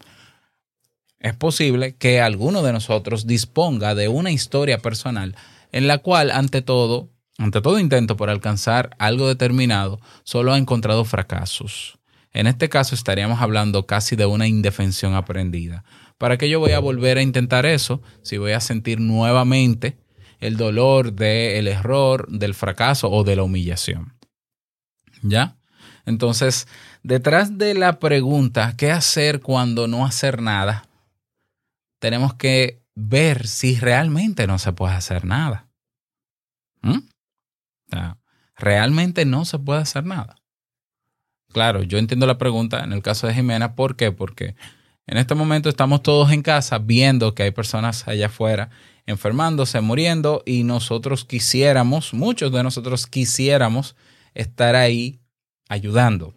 Es 1.18 1.34
posible 1.34 1.96
que 1.96 2.20
alguno 2.20 2.62
de 2.62 2.72
nosotros 2.72 3.26
disponga 3.26 3.94
de 3.94 4.08
una 4.08 4.32
historia 4.32 4.78
personal 4.78 5.34
en 5.70 5.86
la 5.86 5.98
cual, 5.98 6.30
ante 6.30 6.60
todo, 6.60 7.08
ante 7.38 7.62
todo 7.62 7.78
intento 7.78 8.16
por 8.16 8.28
alcanzar 8.28 8.90
algo 8.98 9.28
determinado, 9.28 9.98
solo 10.24 10.52
ha 10.52 10.58
encontrado 10.58 11.04
fracasos. 11.06 11.98
En 12.32 12.46
este 12.46 12.68
caso 12.68 12.94
estaríamos 12.94 13.40
hablando 13.40 13.86
casi 13.86 14.16
de 14.16 14.26
una 14.26 14.48
indefensión 14.48 15.14
aprendida. 15.14 15.84
¿Para 16.18 16.38
qué 16.38 16.48
yo 16.48 16.60
voy 16.60 16.72
a 16.72 16.78
volver 16.78 17.18
a 17.18 17.22
intentar 17.22 17.66
eso 17.66 18.02
si 18.22 18.38
voy 18.38 18.52
a 18.52 18.60
sentir 18.60 19.00
nuevamente 19.00 19.98
el 20.40 20.56
dolor 20.56 21.12
del 21.12 21.68
error, 21.68 22.28
del 22.28 22.54
fracaso 22.54 23.10
o 23.10 23.24
de 23.24 23.36
la 23.36 23.42
humillación? 23.42 24.14
¿Ya? 25.22 25.56
Entonces, 26.06 26.66
detrás 27.02 27.58
de 27.58 27.74
la 27.74 27.98
pregunta, 27.98 28.74
¿qué 28.76 28.90
hacer 28.90 29.40
cuando 29.40 29.86
no 29.86 30.06
hacer 30.06 30.40
nada? 30.40 30.88
Tenemos 31.98 32.34
que 32.34 32.82
ver 32.94 33.46
si 33.46 33.78
realmente 33.78 34.46
no 34.46 34.58
se 34.58 34.72
puede 34.72 34.94
hacer 34.94 35.24
nada. 35.24 35.68
¿Mm? 36.82 36.98
Realmente 38.56 39.24
no 39.24 39.44
se 39.44 39.58
puede 39.58 39.80
hacer 39.80 40.04
nada. 40.04 40.36
Claro, 41.52 41.82
yo 41.82 41.98
entiendo 41.98 42.26
la 42.26 42.38
pregunta 42.38 42.82
en 42.82 42.92
el 42.92 43.02
caso 43.02 43.26
de 43.26 43.34
Jimena, 43.34 43.74
¿por 43.74 43.96
qué? 43.96 44.10
Porque 44.10 44.56
en 45.06 45.18
este 45.18 45.34
momento 45.34 45.68
estamos 45.68 46.02
todos 46.02 46.32
en 46.32 46.42
casa 46.42 46.78
viendo 46.78 47.34
que 47.34 47.42
hay 47.42 47.50
personas 47.50 48.08
allá 48.08 48.26
afuera 48.26 48.70
enfermándose, 49.06 49.80
muriendo 49.80 50.42
y 50.46 50.64
nosotros 50.64 51.24
quisiéramos, 51.24 52.14
muchos 52.14 52.52
de 52.52 52.62
nosotros 52.62 53.06
quisiéramos 53.06 53.96
estar 54.34 54.76
ahí 54.76 55.20
ayudando. 55.68 56.34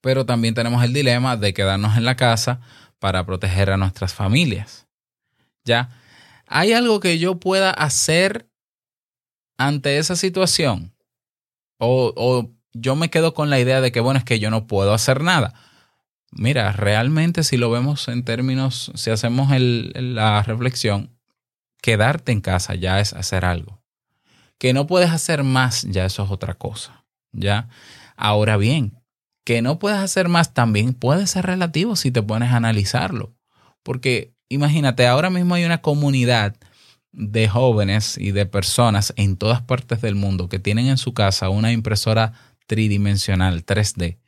Pero 0.00 0.26
también 0.26 0.54
tenemos 0.54 0.82
el 0.82 0.92
dilema 0.92 1.36
de 1.36 1.54
quedarnos 1.54 1.96
en 1.96 2.04
la 2.04 2.16
casa 2.16 2.60
para 2.98 3.24
proteger 3.24 3.70
a 3.70 3.76
nuestras 3.76 4.14
familias. 4.14 4.86
¿Ya? 5.64 5.90
¿Hay 6.46 6.72
algo 6.72 7.00
que 7.00 7.18
yo 7.18 7.38
pueda 7.38 7.70
hacer 7.70 8.48
ante 9.56 9.98
esa 9.98 10.16
situación? 10.16 10.94
O, 11.78 12.12
o 12.16 12.53
yo 12.74 12.96
me 12.96 13.08
quedo 13.10 13.34
con 13.34 13.50
la 13.50 13.58
idea 13.60 13.80
de 13.80 13.92
que, 13.92 14.00
bueno, 14.00 14.18
es 14.18 14.24
que 14.24 14.38
yo 14.38 14.50
no 14.50 14.66
puedo 14.66 14.92
hacer 14.92 15.22
nada. 15.22 15.54
Mira, 16.32 16.72
realmente 16.72 17.44
si 17.44 17.56
lo 17.56 17.70
vemos 17.70 18.08
en 18.08 18.24
términos, 18.24 18.90
si 18.94 19.10
hacemos 19.10 19.52
el- 19.52 19.92
la 20.14 20.42
reflexión, 20.42 21.10
quedarte 21.80 22.32
en 22.32 22.40
casa 22.40 22.74
ya 22.74 23.00
es 23.00 23.12
hacer 23.12 23.44
algo. 23.44 23.80
Que 24.58 24.72
no 24.72 24.86
puedes 24.86 25.10
hacer 25.10 25.44
más, 25.44 25.82
ya 25.82 26.04
eso 26.04 26.24
es 26.24 26.30
otra 26.30 26.54
cosa. 26.54 27.04
¿Ya? 27.32 27.68
Ahora 28.16 28.56
bien, 28.56 29.00
que 29.44 29.60
no 29.62 29.78
puedes 29.78 29.98
hacer 29.98 30.28
más 30.28 30.54
también 30.54 30.94
puede 30.94 31.26
ser 31.26 31.46
relativo 31.46 31.96
si 31.96 32.10
te 32.10 32.22
pones 32.22 32.52
a 32.52 32.56
analizarlo. 32.56 33.34
Porque 33.82 34.34
imagínate, 34.48 35.06
ahora 35.06 35.30
mismo 35.30 35.54
hay 35.54 35.64
una 35.64 35.82
comunidad 35.82 36.56
de 37.12 37.48
jóvenes 37.48 38.18
y 38.18 38.32
de 38.32 38.46
personas 38.46 39.12
en 39.16 39.36
todas 39.36 39.62
partes 39.62 40.00
del 40.00 40.14
mundo 40.14 40.48
que 40.48 40.58
tienen 40.58 40.86
en 40.86 40.98
su 40.98 41.14
casa 41.14 41.48
una 41.48 41.70
impresora 41.72 42.32
tridimensional 42.66 43.64
3D. 43.64 44.18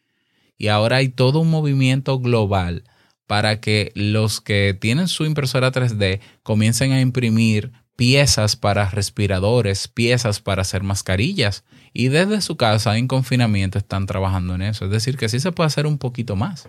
Y 0.58 0.68
ahora 0.68 0.96
hay 0.96 1.08
todo 1.08 1.40
un 1.40 1.50
movimiento 1.50 2.18
global 2.18 2.84
para 3.26 3.60
que 3.60 3.92
los 3.94 4.40
que 4.40 4.76
tienen 4.78 5.08
su 5.08 5.24
impresora 5.24 5.72
3D 5.72 6.20
comiencen 6.42 6.92
a 6.92 7.00
imprimir 7.00 7.72
piezas 7.96 8.56
para 8.56 8.88
respiradores, 8.90 9.88
piezas 9.88 10.40
para 10.40 10.62
hacer 10.62 10.82
mascarillas. 10.82 11.64
Y 11.92 12.08
desde 12.08 12.40
su 12.40 12.56
casa 12.56 12.96
en 12.98 13.08
confinamiento 13.08 13.78
están 13.78 14.06
trabajando 14.06 14.54
en 14.54 14.62
eso. 14.62 14.84
Es 14.84 14.90
decir, 14.90 15.16
que 15.16 15.28
sí 15.28 15.40
se 15.40 15.52
puede 15.52 15.66
hacer 15.66 15.86
un 15.86 15.98
poquito 15.98 16.36
más. 16.36 16.68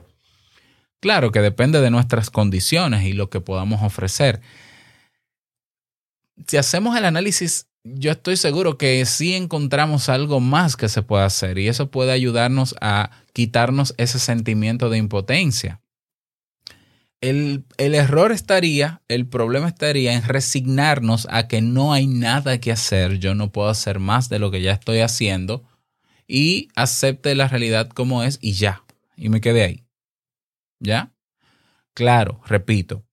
Claro 1.00 1.32
que 1.32 1.42
depende 1.42 1.80
de 1.80 1.92
nuestras 1.92 2.32
condiciones 2.32 3.06
y 3.06 3.14
lo 3.14 3.30
que 3.30 3.40
podamos 3.40 3.84
ofrecer. 3.84 4.42
Si 6.48 6.58
hacemos 6.58 6.98
el 6.98 7.06
análisis, 7.06 7.68
yo 7.96 8.12
estoy 8.12 8.38
seguro 8.38 8.78
que 8.78 9.06
sí 9.06 9.34
encontramos 9.34 10.10
algo 10.10 10.40
más 10.40 10.76
que 10.76 10.90
se 10.90 11.04
puede 11.04 11.24
hacer 11.24 11.58
y 11.58 11.68
eso 11.68 11.90
puede 11.92 12.12
ayudarnos 12.12 12.76
a 12.82 13.12
quitarnos 13.34 13.94
ese 13.98 14.20
sentimiento 14.20 14.90
de 14.90 14.98
impotencia. 14.98 15.82
El, 17.20 17.66
el 17.78 17.96
error 17.96 18.32
estaría, 18.32 19.02
el 19.08 19.28
problema 19.28 19.68
estaría 19.68 20.14
en 20.14 20.24
resignarnos 20.24 21.28
a 21.32 21.48
que 21.48 21.62
no 21.62 21.94
hay 21.94 22.06
nada 22.06 22.60
que 22.60 22.72
hacer, 22.72 23.18
yo 23.18 23.34
no 23.34 23.52
puedo 23.52 23.70
hacer 23.70 24.00
más 24.00 24.30
de 24.30 24.40
lo 24.40 24.52
que 24.52 24.62
ya 24.62 24.74
estoy 24.74 25.00
haciendo 25.00 25.64
y 26.28 26.68
acepte 26.76 27.34
la 27.34 27.48
realidad 27.48 27.90
como 27.90 28.22
es 28.22 28.38
y 28.42 28.54
ya, 28.54 28.84
y 29.16 29.30
me 29.30 29.42
quedé 29.42 29.64
ahí. 29.64 29.84
¿Ya? 30.80 31.12
Claro, 31.96 32.42
repito, 32.46 33.07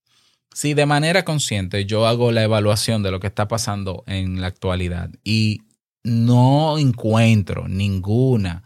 si 0.55 0.73
de 0.73 0.85
manera 0.85 1.25
consciente 1.25 1.85
yo 1.85 2.07
hago 2.07 2.31
la 2.31 2.41
evaluación 2.43 3.03
de 3.03 3.11
lo 3.11 3.19
que 3.19 3.27
está 3.27 3.47
pasando 3.49 4.03
en 4.07 4.39
la 4.39 4.47
actualidad 4.47 5.11
y 5.21 5.61
no 6.05 6.77
encuentro 6.77 7.67
ninguna, 7.67 8.63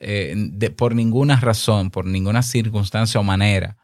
eh, 0.00 0.34
de- 0.36 0.70
por 0.70 0.96
ninguna 0.96 1.36
razón, 1.38 1.90
por 1.92 2.06
ninguna 2.06 2.42
circunstancia 2.42 3.20
o 3.20 3.22
manera, 3.22 3.76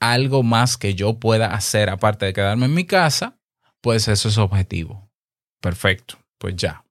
algo 0.00 0.44
más 0.44 0.76
que 0.76 0.94
yo 0.94 1.18
pueda 1.18 1.52
hacer 1.52 1.90
aparte 1.90 2.26
de 2.26 2.32
quedarme 2.32 2.66
en 2.66 2.74
mi 2.74 2.84
casa, 2.84 3.36
pues 3.80 4.06
eso 4.06 4.28
es 4.28 4.38
objetivo. 4.38 5.10
Perfecto, 5.60 6.16
pues 6.38 6.54
ya. 6.54 6.84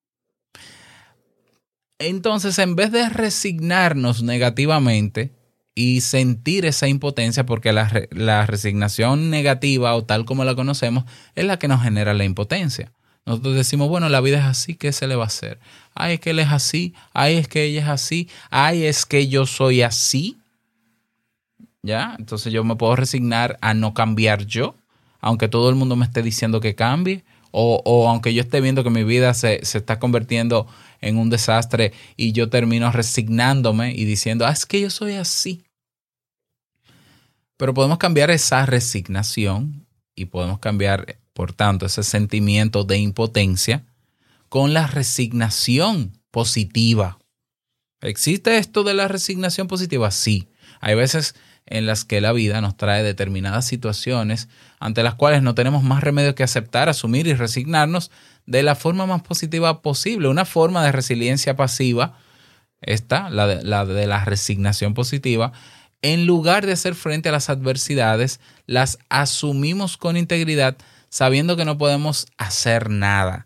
Entonces, 2.00 2.60
en 2.60 2.76
vez 2.76 2.92
de 2.92 3.08
resignarnos 3.10 4.22
negativamente 4.22 5.32
y 5.78 6.02
sentir 6.02 6.66
esa 6.66 6.88
impotencia, 6.88 7.46
porque 7.46 7.72
la, 7.72 8.08
la 8.10 8.48
resignación 8.48 9.30
negativa 9.30 9.94
o 9.94 10.04
tal 10.04 10.26
como 10.26 10.44
la 10.44 10.56
conocemos 10.56 11.04
es 11.36 11.46
la 11.46 11.60
que 11.60 11.68
nos 11.68 11.84
genera 11.84 12.16
la 12.16 12.24
impotencia. 12.24 12.92
Nosotros 13.28 13.54
decimos, 13.56 13.88
bueno, 13.88 14.10
la 14.10 14.20
vida 14.20 14.40
es 14.40 14.46
así, 14.46 14.74
¿qué 14.74 14.92
se 14.92 15.06
le 15.06 15.16
va 15.16 15.26
a 15.26 15.28
hacer? 15.28 15.60
Ay, 15.94 16.16
es 16.16 16.20
que 16.20 16.32
él 16.32 16.40
es 16.40 16.48
así, 16.48 16.96
ay, 17.14 17.36
es 17.36 17.48
que 17.48 17.66
ella 17.66 17.82
es 17.82 17.90
así, 17.90 18.28
ay, 18.50 18.86
es 18.86 19.06
que 19.06 19.28
yo 19.28 19.46
soy 19.46 19.84
así. 19.84 20.38
¿Ya? 21.84 22.16
Entonces 22.18 22.52
yo 22.52 22.64
me 22.64 22.76
puedo 22.76 22.96
resignar 22.96 23.60
a 23.62 23.76
no 23.76 23.94
cambiar 23.94 24.48
yo, 24.48 24.74
aunque 25.22 25.48
todo 25.48 25.70
el 25.70 25.76
mundo 25.76 25.96
me 25.96 26.06
esté 26.06 26.24
diciendo 26.24 26.60
que 26.60 26.74
cambie, 26.74 27.24
o, 27.52 27.84
o 27.86 28.10
aunque 28.10 28.34
yo 28.34 28.42
esté 28.42 28.62
viendo 28.62 28.84
que 28.84 28.90
mi 28.90 29.04
vida 29.04 29.36
se, 29.36 29.64
se 29.64 29.78
está 29.78 30.00
convirtiendo 30.00 30.66
en 31.02 31.18
un 31.18 31.30
desastre 31.30 31.94
y 32.16 32.32
yo 32.32 32.50
termino 32.50 32.92
resignándome 32.92 33.94
y 33.94 34.06
diciendo, 34.06 34.48
ah, 34.48 34.52
es 34.52 34.66
que 34.66 34.82
yo 34.82 34.90
soy 34.90 35.14
así. 35.14 35.67
Pero 37.58 37.74
podemos 37.74 37.98
cambiar 37.98 38.32
esa 38.32 38.66
resignación 38.66 39.88
y 40.16 40.26
podemos 40.26 40.60
cambiar, 40.60 41.20
por 41.34 41.54
tanto, 41.54 41.86
ese 41.86 42.04
sentimiento 42.04 42.84
de 42.84 42.98
impotencia 42.98 43.86
con 44.50 44.74
la 44.74 44.88
resignación 44.88 46.20
positiva. 46.32 47.20
¿Existe 48.02 48.58
esto 48.58 48.84
de 48.84 48.94
la 48.94 49.08
resignación 49.08 49.68
positiva? 49.68 50.12
Sí. 50.12 50.50
Hay 50.80 50.96
veces 50.96 51.36
en 51.66 51.86
las 51.86 52.06
que 52.06 52.22
la 52.22 52.32
vida 52.32 52.62
nos 52.62 52.78
trae 52.78 53.04
determinadas 53.04 53.66
situaciones 53.66 54.48
ante 54.80 55.04
las 55.04 55.16
cuales 55.16 55.42
no 55.42 55.54
tenemos 55.56 55.84
más 55.84 56.04
remedio 56.04 56.36
que 56.36 56.44
aceptar, 56.44 56.90
asumir 56.90 57.28
y 57.28 57.34
resignarnos 57.34 58.12
de 58.46 58.64
la 58.64 58.76
forma 58.76 59.06
más 59.06 59.22
positiva 59.22 59.82
posible. 59.82 60.30
Una 60.30 60.46
forma 60.46 60.84
de 60.84 60.92
resiliencia 60.92 61.56
pasiva, 61.56 62.18
esta, 62.82 63.30
la 63.30 63.48
de 63.48 63.64
la, 63.64 63.86
de 63.86 64.08
la 64.08 64.24
resignación 64.24 64.94
positiva, 64.94 65.52
en 66.02 66.26
lugar 66.26 66.66
de 66.66 66.74
hacer 66.74 66.96
frente 66.96 67.30
a 67.30 67.32
las 67.32 67.50
adversidades, 67.50 68.40
las 68.66 69.00
asumimos 69.10 69.98
con 69.98 70.18
integridad 70.18 70.78
sabiendo 71.10 71.58
que 71.58 71.66
no 71.66 71.78
podemos 71.78 72.28
hacer 72.38 72.90
nada. 72.90 73.46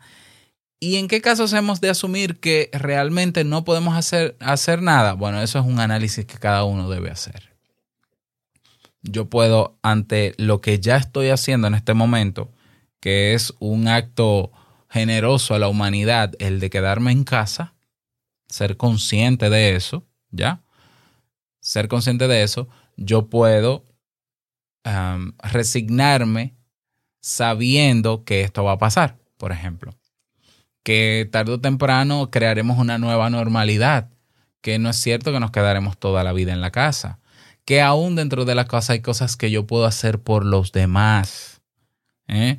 ¿Y 0.80 0.96
en 0.96 1.08
qué 1.08 1.22
casos 1.22 1.54
hemos 1.54 1.80
de 1.80 1.90
asumir 1.90 2.40
que 2.40 2.70
realmente 2.74 3.44
no 3.44 3.64
podemos 3.64 3.96
hacer, 3.96 4.36
hacer 4.40 4.82
nada? 4.82 5.14
Bueno, 5.14 5.42
eso 5.42 5.60
es 5.60 5.66
un 5.66 5.80
análisis 5.80 6.26
que 6.26 6.40
cada 6.40 6.64
uno 6.64 6.90
debe 6.90 7.12
hacer. 7.12 7.52
Yo 9.04 9.30
puedo, 9.30 9.78
ante 9.84 10.34
lo 10.38 10.60
que 10.60 10.80
ya 10.80 10.98
estoy 10.98 11.30
haciendo 11.30 11.68
en 11.68 11.76
este 11.76 11.94
momento, 11.94 12.52
que 13.00 13.34
es 13.34 13.54
un 13.60 13.88
acto 13.88 14.52
generoso 14.90 15.54
a 15.54 15.60
la 15.60 15.68
humanidad, 15.68 16.34
el 16.40 16.60
de 16.60 16.70
quedarme 16.70 17.12
en 17.12 17.24
casa, 17.24 17.76
ser 18.48 18.76
consciente 18.76 19.50
de 19.50 19.76
eso, 19.76 20.06
¿ya? 20.32 20.62
Ser 21.62 21.88
consciente 21.88 22.28
de 22.28 22.44
eso, 22.44 22.68
yo 22.98 23.30
puedo 23.30 23.86
resignarme 25.44 26.56
sabiendo 27.22 28.26
que 28.26 28.42
esto 28.42 28.64
va 28.64 28.74
a 28.74 28.78
pasar, 28.78 29.18
por 29.38 29.52
ejemplo 29.52 29.96
que 30.84 31.30
tarde 31.32 31.54
o 31.54 31.60
temprano 31.60 32.30
crearemos 32.32 32.80
una 32.80 32.98
nueva 32.98 33.30
normalidad, 33.30 34.10
que 34.62 34.80
no 34.80 34.90
es 34.90 34.98
cierto 34.98 35.32
que 35.32 35.40
nos 35.40 35.52
quedaremos 35.52 35.98
toda 35.98 36.24
la 36.24 36.34
vida 36.34 36.54
en 36.54 36.62
la 36.62 36.72
casa, 36.72 37.20
que 37.66 37.82
aún 37.82 38.16
dentro 38.16 38.46
de 38.46 38.56
la 38.56 38.66
casa 38.66 38.94
hay 38.94 39.02
cosas 39.02 39.38
que 39.38 39.52
yo 39.52 39.68
puedo 39.68 39.86
hacer 39.86 40.20
por 40.20 40.46
los 40.46 40.72
demás. 40.72 41.62
¿eh? 42.28 42.58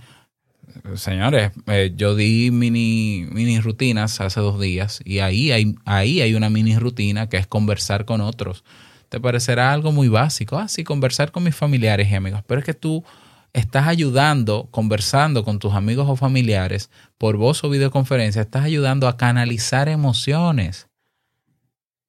Señores, 0.95 1.53
eh, 1.67 1.93
yo 1.97 2.15
di 2.15 2.51
mini, 2.51 3.27
mini 3.31 3.61
rutinas 3.61 4.21
hace 4.21 4.41
dos 4.41 4.61
días 4.61 5.01
y 5.05 5.19
ahí 5.19 5.53
hay, 5.53 5.75
ahí 5.85 6.21
hay 6.21 6.35
una 6.35 6.51
mini 6.51 6.77
rutina 6.79 7.29
que 7.29 7.37
es 7.37 7.47
conversar 7.47 8.05
con 8.05 8.21
otros. 8.21 8.65
Te 9.13 9.21
parecerá 9.21 9.75
algo 9.75 9.93
muy 9.93 10.09
básico, 10.09 10.57
ah, 10.57 10.69
sí, 10.69 10.85
conversar 10.85 11.33
con 11.33 11.43
mis 11.43 11.55
familiares 11.55 12.11
y 12.11 12.15
amigos, 12.15 12.41
pero 12.47 12.61
es 12.61 12.65
que 12.65 12.73
tú 12.73 13.05
estás 13.53 13.87
ayudando, 13.87 14.69
conversando 14.71 15.45
con 15.45 15.59
tus 15.59 15.75
amigos 15.75 16.09
o 16.09 16.17
familiares 16.17 16.89
por 17.19 17.37
voz 17.37 17.63
o 17.63 17.69
videoconferencia, 17.69 18.41
estás 18.41 18.65
ayudando 18.65 19.07
a 19.07 19.19
canalizar 19.19 19.91
emociones. 19.91 20.89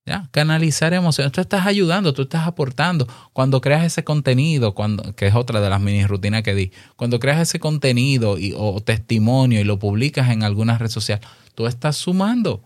¿Ya? 0.06 0.30
Canalizar 0.32 0.94
emociones. 0.94 1.34
Tú 1.34 1.42
estás 1.42 1.68
ayudando, 1.68 2.14
tú 2.14 2.22
estás 2.22 2.48
aportando. 2.48 3.06
Cuando 3.34 3.60
creas 3.60 3.84
ese 3.84 4.06
contenido, 4.06 4.74
cuando, 4.74 5.14
que 5.14 5.28
es 5.28 5.36
otra 5.36 5.60
de 5.60 5.70
las 5.70 5.82
mini 5.82 6.06
rutinas 6.06 6.42
que 6.42 6.56
di, 6.56 6.72
cuando 6.96 7.20
creas 7.20 7.42
ese 7.42 7.60
contenido 7.60 8.38
y, 8.38 8.54
o 8.56 8.80
testimonio 8.80 9.60
y 9.60 9.66
lo 9.66 9.78
publicas 9.78 10.30
en 10.30 10.44
alguna 10.44 10.78
red 10.78 10.90
social, 10.90 11.20
tú 11.54 11.68
estás 11.68 11.98
sumando. 11.98 12.64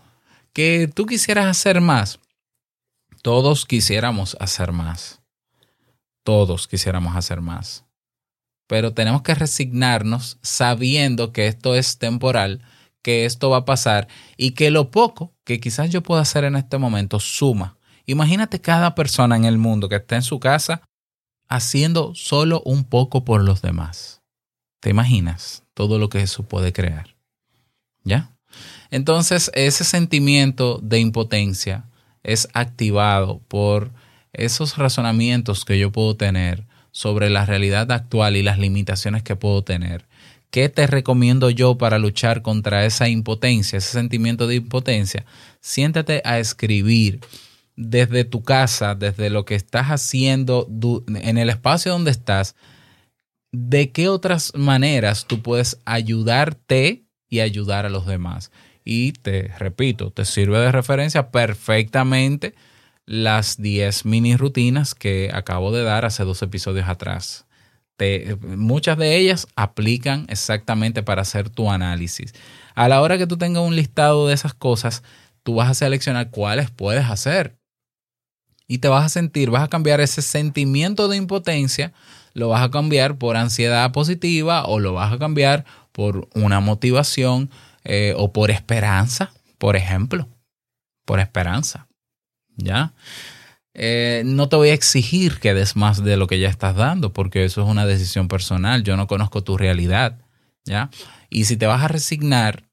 Que 0.54 0.88
tú 0.94 1.08
quisieras 1.08 1.48
hacer 1.48 1.82
más. 1.82 2.20
Todos 3.28 3.66
quisiéramos 3.66 4.38
hacer 4.40 4.72
más. 4.72 5.22
Todos 6.24 6.66
quisiéramos 6.66 7.14
hacer 7.14 7.42
más 7.42 7.88
pero 8.68 8.94
tenemos 8.94 9.22
que 9.22 9.34
resignarnos 9.34 10.38
sabiendo 10.42 11.32
que 11.32 11.48
esto 11.48 11.76
es 11.76 11.98
temporal, 11.98 12.62
que 13.02 13.26
esto 13.26 13.50
va 13.50 13.58
a 13.58 13.66
pasar 13.66 14.08
y 14.36 14.52
que 14.52 14.72
lo 14.72 14.92
poco 14.92 15.34
que 15.46 15.60
quizás 15.60 15.90
yo 15.90 16.04
pueda 16.04 16.22
hacer 16.22 16.44
en 16.44 16.58
este 16.58 16.78
momento 16.78 17.20
suma. 17.20 17.78
Imagínate 18.06 18.62
cada 18.62 18.94
persona 18.94 19.36
en 19.38 19.46
el 19.46 19.58
mundo 19.58 19.90
que 19.90 19.96
está 19.96 20.18
en 20.18 20.22
su 20.22 20.40
casa 20.40 20.82
haciendo 21.48 22.14
solo 22.14 22.62
un 22.66 22.84
poco 22.84 23.24
por 23.24 23.42
los 23.44 23.62
demás. 23.62 24.22
¿Te 24.82 24.90
imaginas 24.90 25.64
todo 25.74 25.98
lo 25.98 26.10
que 26.10 26.22
eso 26.22 26.44
puede 26.44 26.74
crear? 26.74 27.16
¿Ya? 28.04 28.36
Entonces, 28.92 29.50
ese 29.54 29.86
sentimiento 29.86 30.80
de 30.84 31.00
impotencia 31.00 31.86
es 32.28 32.48
activado 32.54 33.42
por 33.48 33.92
esos 34.34 34.78
razonamientos 34.78 35.66
que 35.66 35.80
yo 35.80 35.92
puedo 35.92 36.16
tener 36.16 36.68
sobre 36.92 37.30
la 37.30 37.46
realidad 37.46 37.92
actual 37.92 38.36
y 38.36 38.44
las 38.44 38.60
limitaciones 38.60 39.24
que 39.24 39.36
puedo 39.36 39.64
tener. 39.64 40.06
¿Qué 40.52 40.70
te 40.70 40.88
recomiendo 40.88 41.50
yo 41.50 41.78
para 41.78 41.98
luchar 41.98 42.42
contra 42.42 42.86
esa 42.86 43.10
impotencia, 43.10 43.78
ese 43.78 43.92
sentimiento 43.92 44.46
de 44.48 44.56
impotencia? 44.56 45.26
Siéntate 45.60 46.22
a 46.24 46.40
escribir 46.40 47.22
desde 47.76 48.26
tu 48.26 48.44
casa, 48.44 48.96
desde 48.96 49.30
lo 49.30 49.46
que 49.46 49.56
estás 49.56 49.88
haciendo 49.88 50.68
en 51.08 51.38
el 51.38 51.50
espacio 51.50 51.92
donde 51.92 52.12
estás, 52.12 52.56
de 53.52 53.92
qué 53.92 54.10
otras 54.10 54.54
maneras 54.56 55.26
tú 55.28 55.42
puedes 55.42 55.80
ayudarte 55.86 57.06
y 57.30 57.40
ayudar 57.40 57.86
a 57.86 57.90
los 57.90 58.06
demás. 58.06 58.52
Y 58.90 59.12
te 59.12 59.50
repito, 59.60 60.12
te 60.12 60.24
sirve 60.24 60.60
de 60.60 60.72
referencia 60.72 61.30
perfectamente 61.30 62.56
las 63.06 63.62
10 63.62 64.06
mini 64.06 64.38
rutinas 64.38 64.96
que 64.96 65.30
acabo 65.34 65.74
de 65.74 65.84
dar 65.84 66.06
hace 66.06 66.24
dos 66.24 66.42
episodios 66.42 66.88
atrás. 66.88 67.46
Te- 67.98 68.38
muchas 68.42 68.98
de 68.98 69.18
ellas 69.18 69.46
aplican 69.58 70.26
exactamente 70.30 71.04
para 71.04 71.24
hacer 71.24 71.50
tu 71.50 71.70
análisis. 71.70 72.34
A 72.76 72.88
la 72.88 73.02
hora 73.02 73.18
que 73.18 73.28
tú 73.28 73.36
tengas 73.36 73.62
un 73.62 73.76
listado 73.76 74.26
de 74.26 74.34
esas 74.34 74.54
cosas, 74.54 75.04
tú 75.44 75.56
vas 75.56 75.70
a 75.70 75.74
seleccionar 75.74 76.30
cuáles 76.30 76.72
puedes 76.72 77.08
hacer. 77.08 77.58
Y 78.70 78.78
te 78.78 78.88
vas 78.88 79.04
a 79.04 79.10
sentir, 79.10 79.50
vas 79.50 79.64
a 79.64 79.68
cambiar 79.68 80.00
ese 80.00 80.22
sentimiento 80.22 81.10
de 81.10 81.18
impotencia, 81.18 81.92
lo 82.34 82.48
vas 82.48 82.64
a 82.64 82.72
cambiar 82.72 83.18
por 83.18 83.36
ansiedad 83.36 83.92
positiva 83.92 84.64
o 84.66 84.80
lo 84.80 84.94
vas 84.94 85.12
a 85.12 85.20
cambiar 85.20 85.66
por 85.92 86.30
una 86.36 86.62
motivación 86.62 87.50
eh, 87.90 88.14
o 88.18 88.34
por 88.34 88.52
esperanza, 88.52 89.32
por 89.58 89.78
ejemplo. 89.78 90.28
Por 91.06 91.22
esperanza. 91.22 91.88
¿Ya? 92.58 92.94
Eh, 93.74 94.24
no 94.26 94.50
te 94.50 94.58
voy 94.58 94.70
a 94.70 94.74
exigir 94.74 95.40
que 95.40 95.54
des 95.54 95.78
más 95.78 96.04
de 96.04 96.18
lo 96.18 96.28
que 96.28 96.38
ya 96.38 96.50
estás 96.50 96.76
dando, 96.76 97.14
porque 97.14 97.46
eso 97.46 97.62
es 97.62 97.68
una 97.70 97.86
decisión 97.86 98.28
personal. 98.28 98.84
Yo 98.84 98.98
no 98.98 99.08
conozco 99.08 99.42
tu 99.42 99.58
realidad. 99.58 100.20
¿Ya? 100.66 100.90
Y 101.30 101.46
si 101.46 101.56
te 101.56 101.66
vas 101.66 101.82
a 101.82 101.88
resignar, 101.88 102.66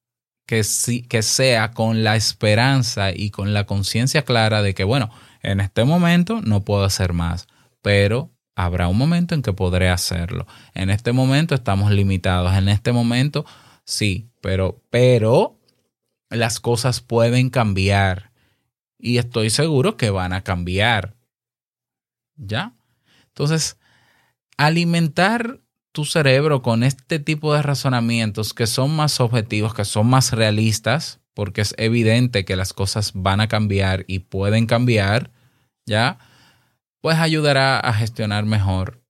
que, 0.46 0.64
sí, 0.64 1.03
que 1.03 1.22
sea 1.22 1.70
con 1.70 2.03
la 2.03 2.16
esperanza 2.16 3.12
y 3.12 3.31
con 3.31 3.55
la 3.55 3.66
conciencia 3.66 4.24
clara 4.24 4.62
de 4.62 4.74
que, 4.74 4.83
bueno, 4.83 5.11
en 5.42 5.61
este 5.61 5.85
momento 5.85 6.40
no 6.42 6.64
puedo 6.64 6.85
hacer 6.85 7.12
más, 7.12 7.46
pero 7.83 8.33
habrá 8.57 8.88
un 8.88 8.98
momento 8.98 9.37
en 9.37 9.42
que 9.42 9.53
podré 9.53 9.90
hacerlo. 9.90 10.48
En 10.74 10.90
este 10.90 11.12
momento 11.12 11.55
estamos 11.55 11.92
limitados. 11.92 12.53
En 12.55 12.68
este 12.68 12.90
momento 12.90 13.46
sí, 13.85 14.29
pero, 14.44 14.85
pero 14.90 15.59
las 16.28 16.61
cosas 16.61 17.00
pueden 17.00 17.48
cambiar 17.48 18.30
y 18.98 19.16
estoy 19.16 19.48
seguro 19.48 19.96
que 19.96 20.11
van 20.11 20.35
a 20.35 20.42
cambiar. 20.42 21.16
¿Ya? 22.37 22.74
Entonces, 23.28 23.78
alimentar 24.59 25.62
tu 25.92 26.04
cerebro 26.04 26.61
con 26.61 26.83
este 26.83 27.18
tipo 27.18 27.54
de 27.54 27.62
razonamientos 27.62 28.52
que 28.52 28.66
son 28.66 28.94
más 28.94 29.18
objetivos, 29.18 29.72
que 29.72 29.87
son 29.87 30.09
más 30.09 30.33
realistas, 30.33 31.20
porque 31.33 31.62
es 31.62 31.74
evidente 31.78 32.44
que 32.44 32.54
las 32.54 32.74
cosas 32.74 33.12
van 33.14 33.40
a 33.40 33.48
cambiar 33.48 34.04
y 34.09 34.18
pueden 34.18 34.66
cambiar, 34.66 35.30
¿ya? 35.87 36.18
Pues 37.00 37.16
ayudará 37.16 37.80
a 37.80 37.94
gestionar 37.94 38.44
mejor 38.44 39.02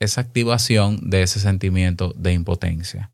esa 0.00 0.20
activación 0.20 1.08
de 1.08 1.22
ese 1.22 1.40
sentimiento 1.40 2.12
de 2.14 2.34
impotencia. 2.34 3.11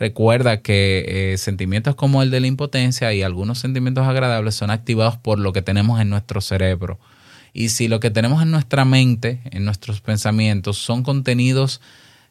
Recuerda 0.00 0.62
que 0.62 1.32
eh, 1.34 1.36
sentimientos 1.36 1.94
como 1.94 2.22
el 2.22 2.30
de 2.30 2.40
la 2.40 2.46
impotencia 2.46 3.12
y 3.12 3.22
algunos 3.22 3.58
sentimientos 3.58 4.06
agradables 4.08 4.54
son 4.54 4.70
activados 4.70 5.18
por 5.18 5.38
lo 5.38 5.52
que 5.52 5.60
tenemos 5.60 6.00
en 6.00 6.08
nuestro 6.08 6.40
cerebro. 6.40 6.98
Y 7.52 7.68
si 7.68 7.86
lo 7.86 8.00
que 8.00 8.10
tenemos 8.10 8.42
en 8.42 8.50
nuestra 8.50 8.86
mente, 8.86 9.42
en 9.50 9.66
nuestros 9.66 10.00
pensamientos, 10.00 10.78
son 10.78 11.02
contenidos 11.02 11.82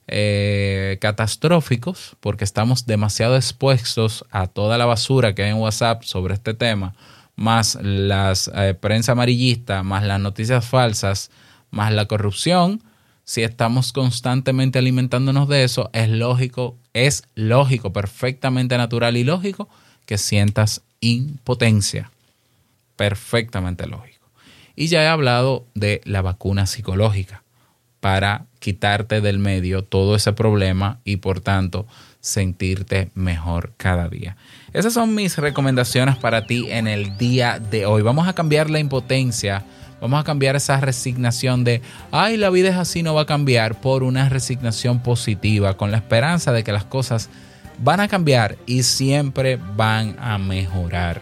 eh, 0.07 0.97
catastróficos, 0.99 2.15
porque 2.21 2.43
estamos 2.43 2.87
demasiado 2.87 3.35
expuestos 3.35 4.25
a 4.31 4.47
toda 4.47 4.79
la 4.79 4.87
basura 4.87 5.35
que 5.35 5.43
hay 5.43 5.51
en 5.51 5.57
WhatsApp 5.57 6.01
sobre 6.01 6.33
este 6.33 6.55
tema, 6.55 6.95
más 7.35 7.77
las 7.83 8.49
eh, 8.55 8.73
prensa 8.73 9.11
amarillista, 9.11 9.83
más 9.83 10.03
las 10.03 10.19
noticias 10.19 10.65
falsas, 10.65 11.29
más 11.69 11.93
la 11.93 12.07
corrupción, 12.07 12.81
si 13.29 13.43
estamos 13.43 13.93
constantemente 13.93 14.79
alimentándonos 14.79 15.47
de 15.47 15.63
eso, 15.63 15.91
es 15.93 16.09
lógico, 16.09 16.75
es 16.93 17.21
lógico, 17.35 17.93
perfectamente 17.93 18.75
natural 18.75 19.17
y 19.17 19.23
lógico 19.23 19.69
que 20.07 20.17
sientas 20.17 20.81
impotencia. 20.99 22.09
Perfectamente 22.95 23.85
lógico. 23.85 24.25
Y 24.75 24.87
ya 24.87 25.03
he 25.03 25.07
hablado 25.07 25.67
de 25.75 26.01
la 26.05 26.23
vacuna 26.23 26.65
psicológica 26.65 27.43
para 27.99 28.45
quitarte 28.57 29.21
del 29.21 29.37
medio 29.37 29.83
todo 29.83 30.15
ese 30.15 30.33
problema 30.33 30.97
y 31.03 31.17
por 31.17 31.39
tanto 31.39 31.85
sentirte 32.21 33.11
mejor 33.13 33.73
cada 33.77 34.09
día. 34.09 34.37
Esas 34.73 34.93
son 34.93 35.13
mis 35.13 35.37
recomendaciones 35.37 36.17
para 36.17 36.47
ti 36.47 36.65
en 36.71 36.87
el 36.87 37.15
día 37.19 37.59
de 37.59 37.85
hoy. 37.85 38.01
Vamos 38.01 38.27
a 38.27 38.33
cambiar 38.33 38.71
la 38.71 38.79
impotencia, 38.79 39.65
vamos 40.01 40.19
a 40.19 40.23
cambiar 40.23 40.55
esa 40.55 40.79
resignación 40.79 41.63
de, 41.63 41.81
ay, 42.11 42.37
la 42.37 42.49
vida 42.49 42.69
es 42.69 42.75
así, 42.75 43.03
no 43.03 43.13
va 43.13 43.21
a 43.21 43.25
cambiar, 43.25 43.79
por 43.81 44.03
una 44.03 44.29
resignación 44.29 44.99
positiva, 44.99 45.77
con 45.77 45.91
la 45.91 45.97
esperanza 45.97 46.51
de 46.51 46.63
que 46.63 46.71
las 46.71 46.85
cosas 46.85 47.29
van 47.79 47.99
a 47.99 48.07
cambiar 48.07 48.57
y 48.65 48.83
siempre 48.83 49.57
van 49.75 50.15
a 50.19 50.37
mejorar. 50.37 51.21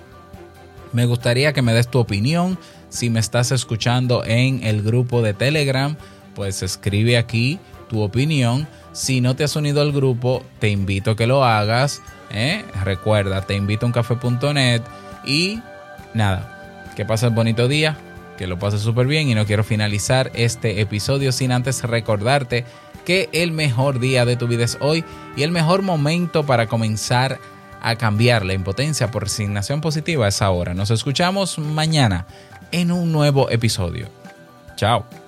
Me 0.94 1.06
gustaría 1.06 1.54
que 1.54 1.62
me 1.62 1.74
des 1.74 1.90
tu 1.90 2.00
opinión. 2.00 2.58
Si 2.90 3.10
me 3.10 3.20
estás 3.20 3.52
escuchando 3.52 4.24
en 4.26 4.64
el 4.64 4.82
grupo 4.82 5.22
de 5.22 5.34
Telegram, 5.34 5.96
pues 6.34 6.64
escribe 6.64 7.18
aquí 7.18 7.60
tu 7.90 8.02
opinión. 8.02 8.68
Si 8.94 9.22
no 9.22 9.36
te 9.36 9.44
has 9.44 9.56
unido 9.56 9.82
al 9.82 9.92
grupo, 9.92 10.44
te 10.60 10.70
invito 10.70 11.12
a 11.12 11.16
que 11.16 11.28
lo 11.28 11.44
hagas. 11.44 12.02
¿eh? 12.32 12.64
Recuerda, 12.84 13.42
te 13.42 13.56
invito 13.56 13.86
a 13.86 13.88
uncafe.net 13.88 14.82
y 15.26 15.60
nada, 16.14 16.92
que 16.96 17.06
pases 17.06 17.34
bonito 17.34 17.68
día, 17.68 17.98
que 18.38 18.48
lo 18.48 18.60
pases 18.60 18.82
súper 18.82 19.08
bien 19.08 19.28
y 19.28 19.36
no 19.36 19.46
quiero 19.46 19.64
finalizar 19.64 20.32
este 20.34 20.80
episodio 20.80 21.32
sin 21.32 21.52
antes 21.52 21.84
recordarte 21.84 22.64
que 23.06 23.30
el 23.34 23.52
mejor 23.52 24.00
día 24.00 24.26
de 24.26 24.36
tu 24.36 24.48
vida 24.48 24.66
es 24.66 24.78
hoy 24.82 25.04
y 25.36 25.44
el 25.44 25.52
mejor 25.52 25.82
momento 25.82 26.46
para 26.46 26.68
comenzar 26.68 27.40
a 27.82 27.96
cambiar 27.96 28.46
la 28.46 28.54
impotencia 28.54 29.12
por 29.12 29.24
resignación 29.24 29.82
positiva 29.82 30.28
es 30.28 30.42
ahora. 30.42 30.74
Nos 30.74 30.92
escuchamos 30.92 31.58
mañana 31.58 32.26
en 32.72 32.92
un 32.92 33.12
nuevo 33.12 33.50
episodio. 33.50 34.10
Chao. 34.76 35.27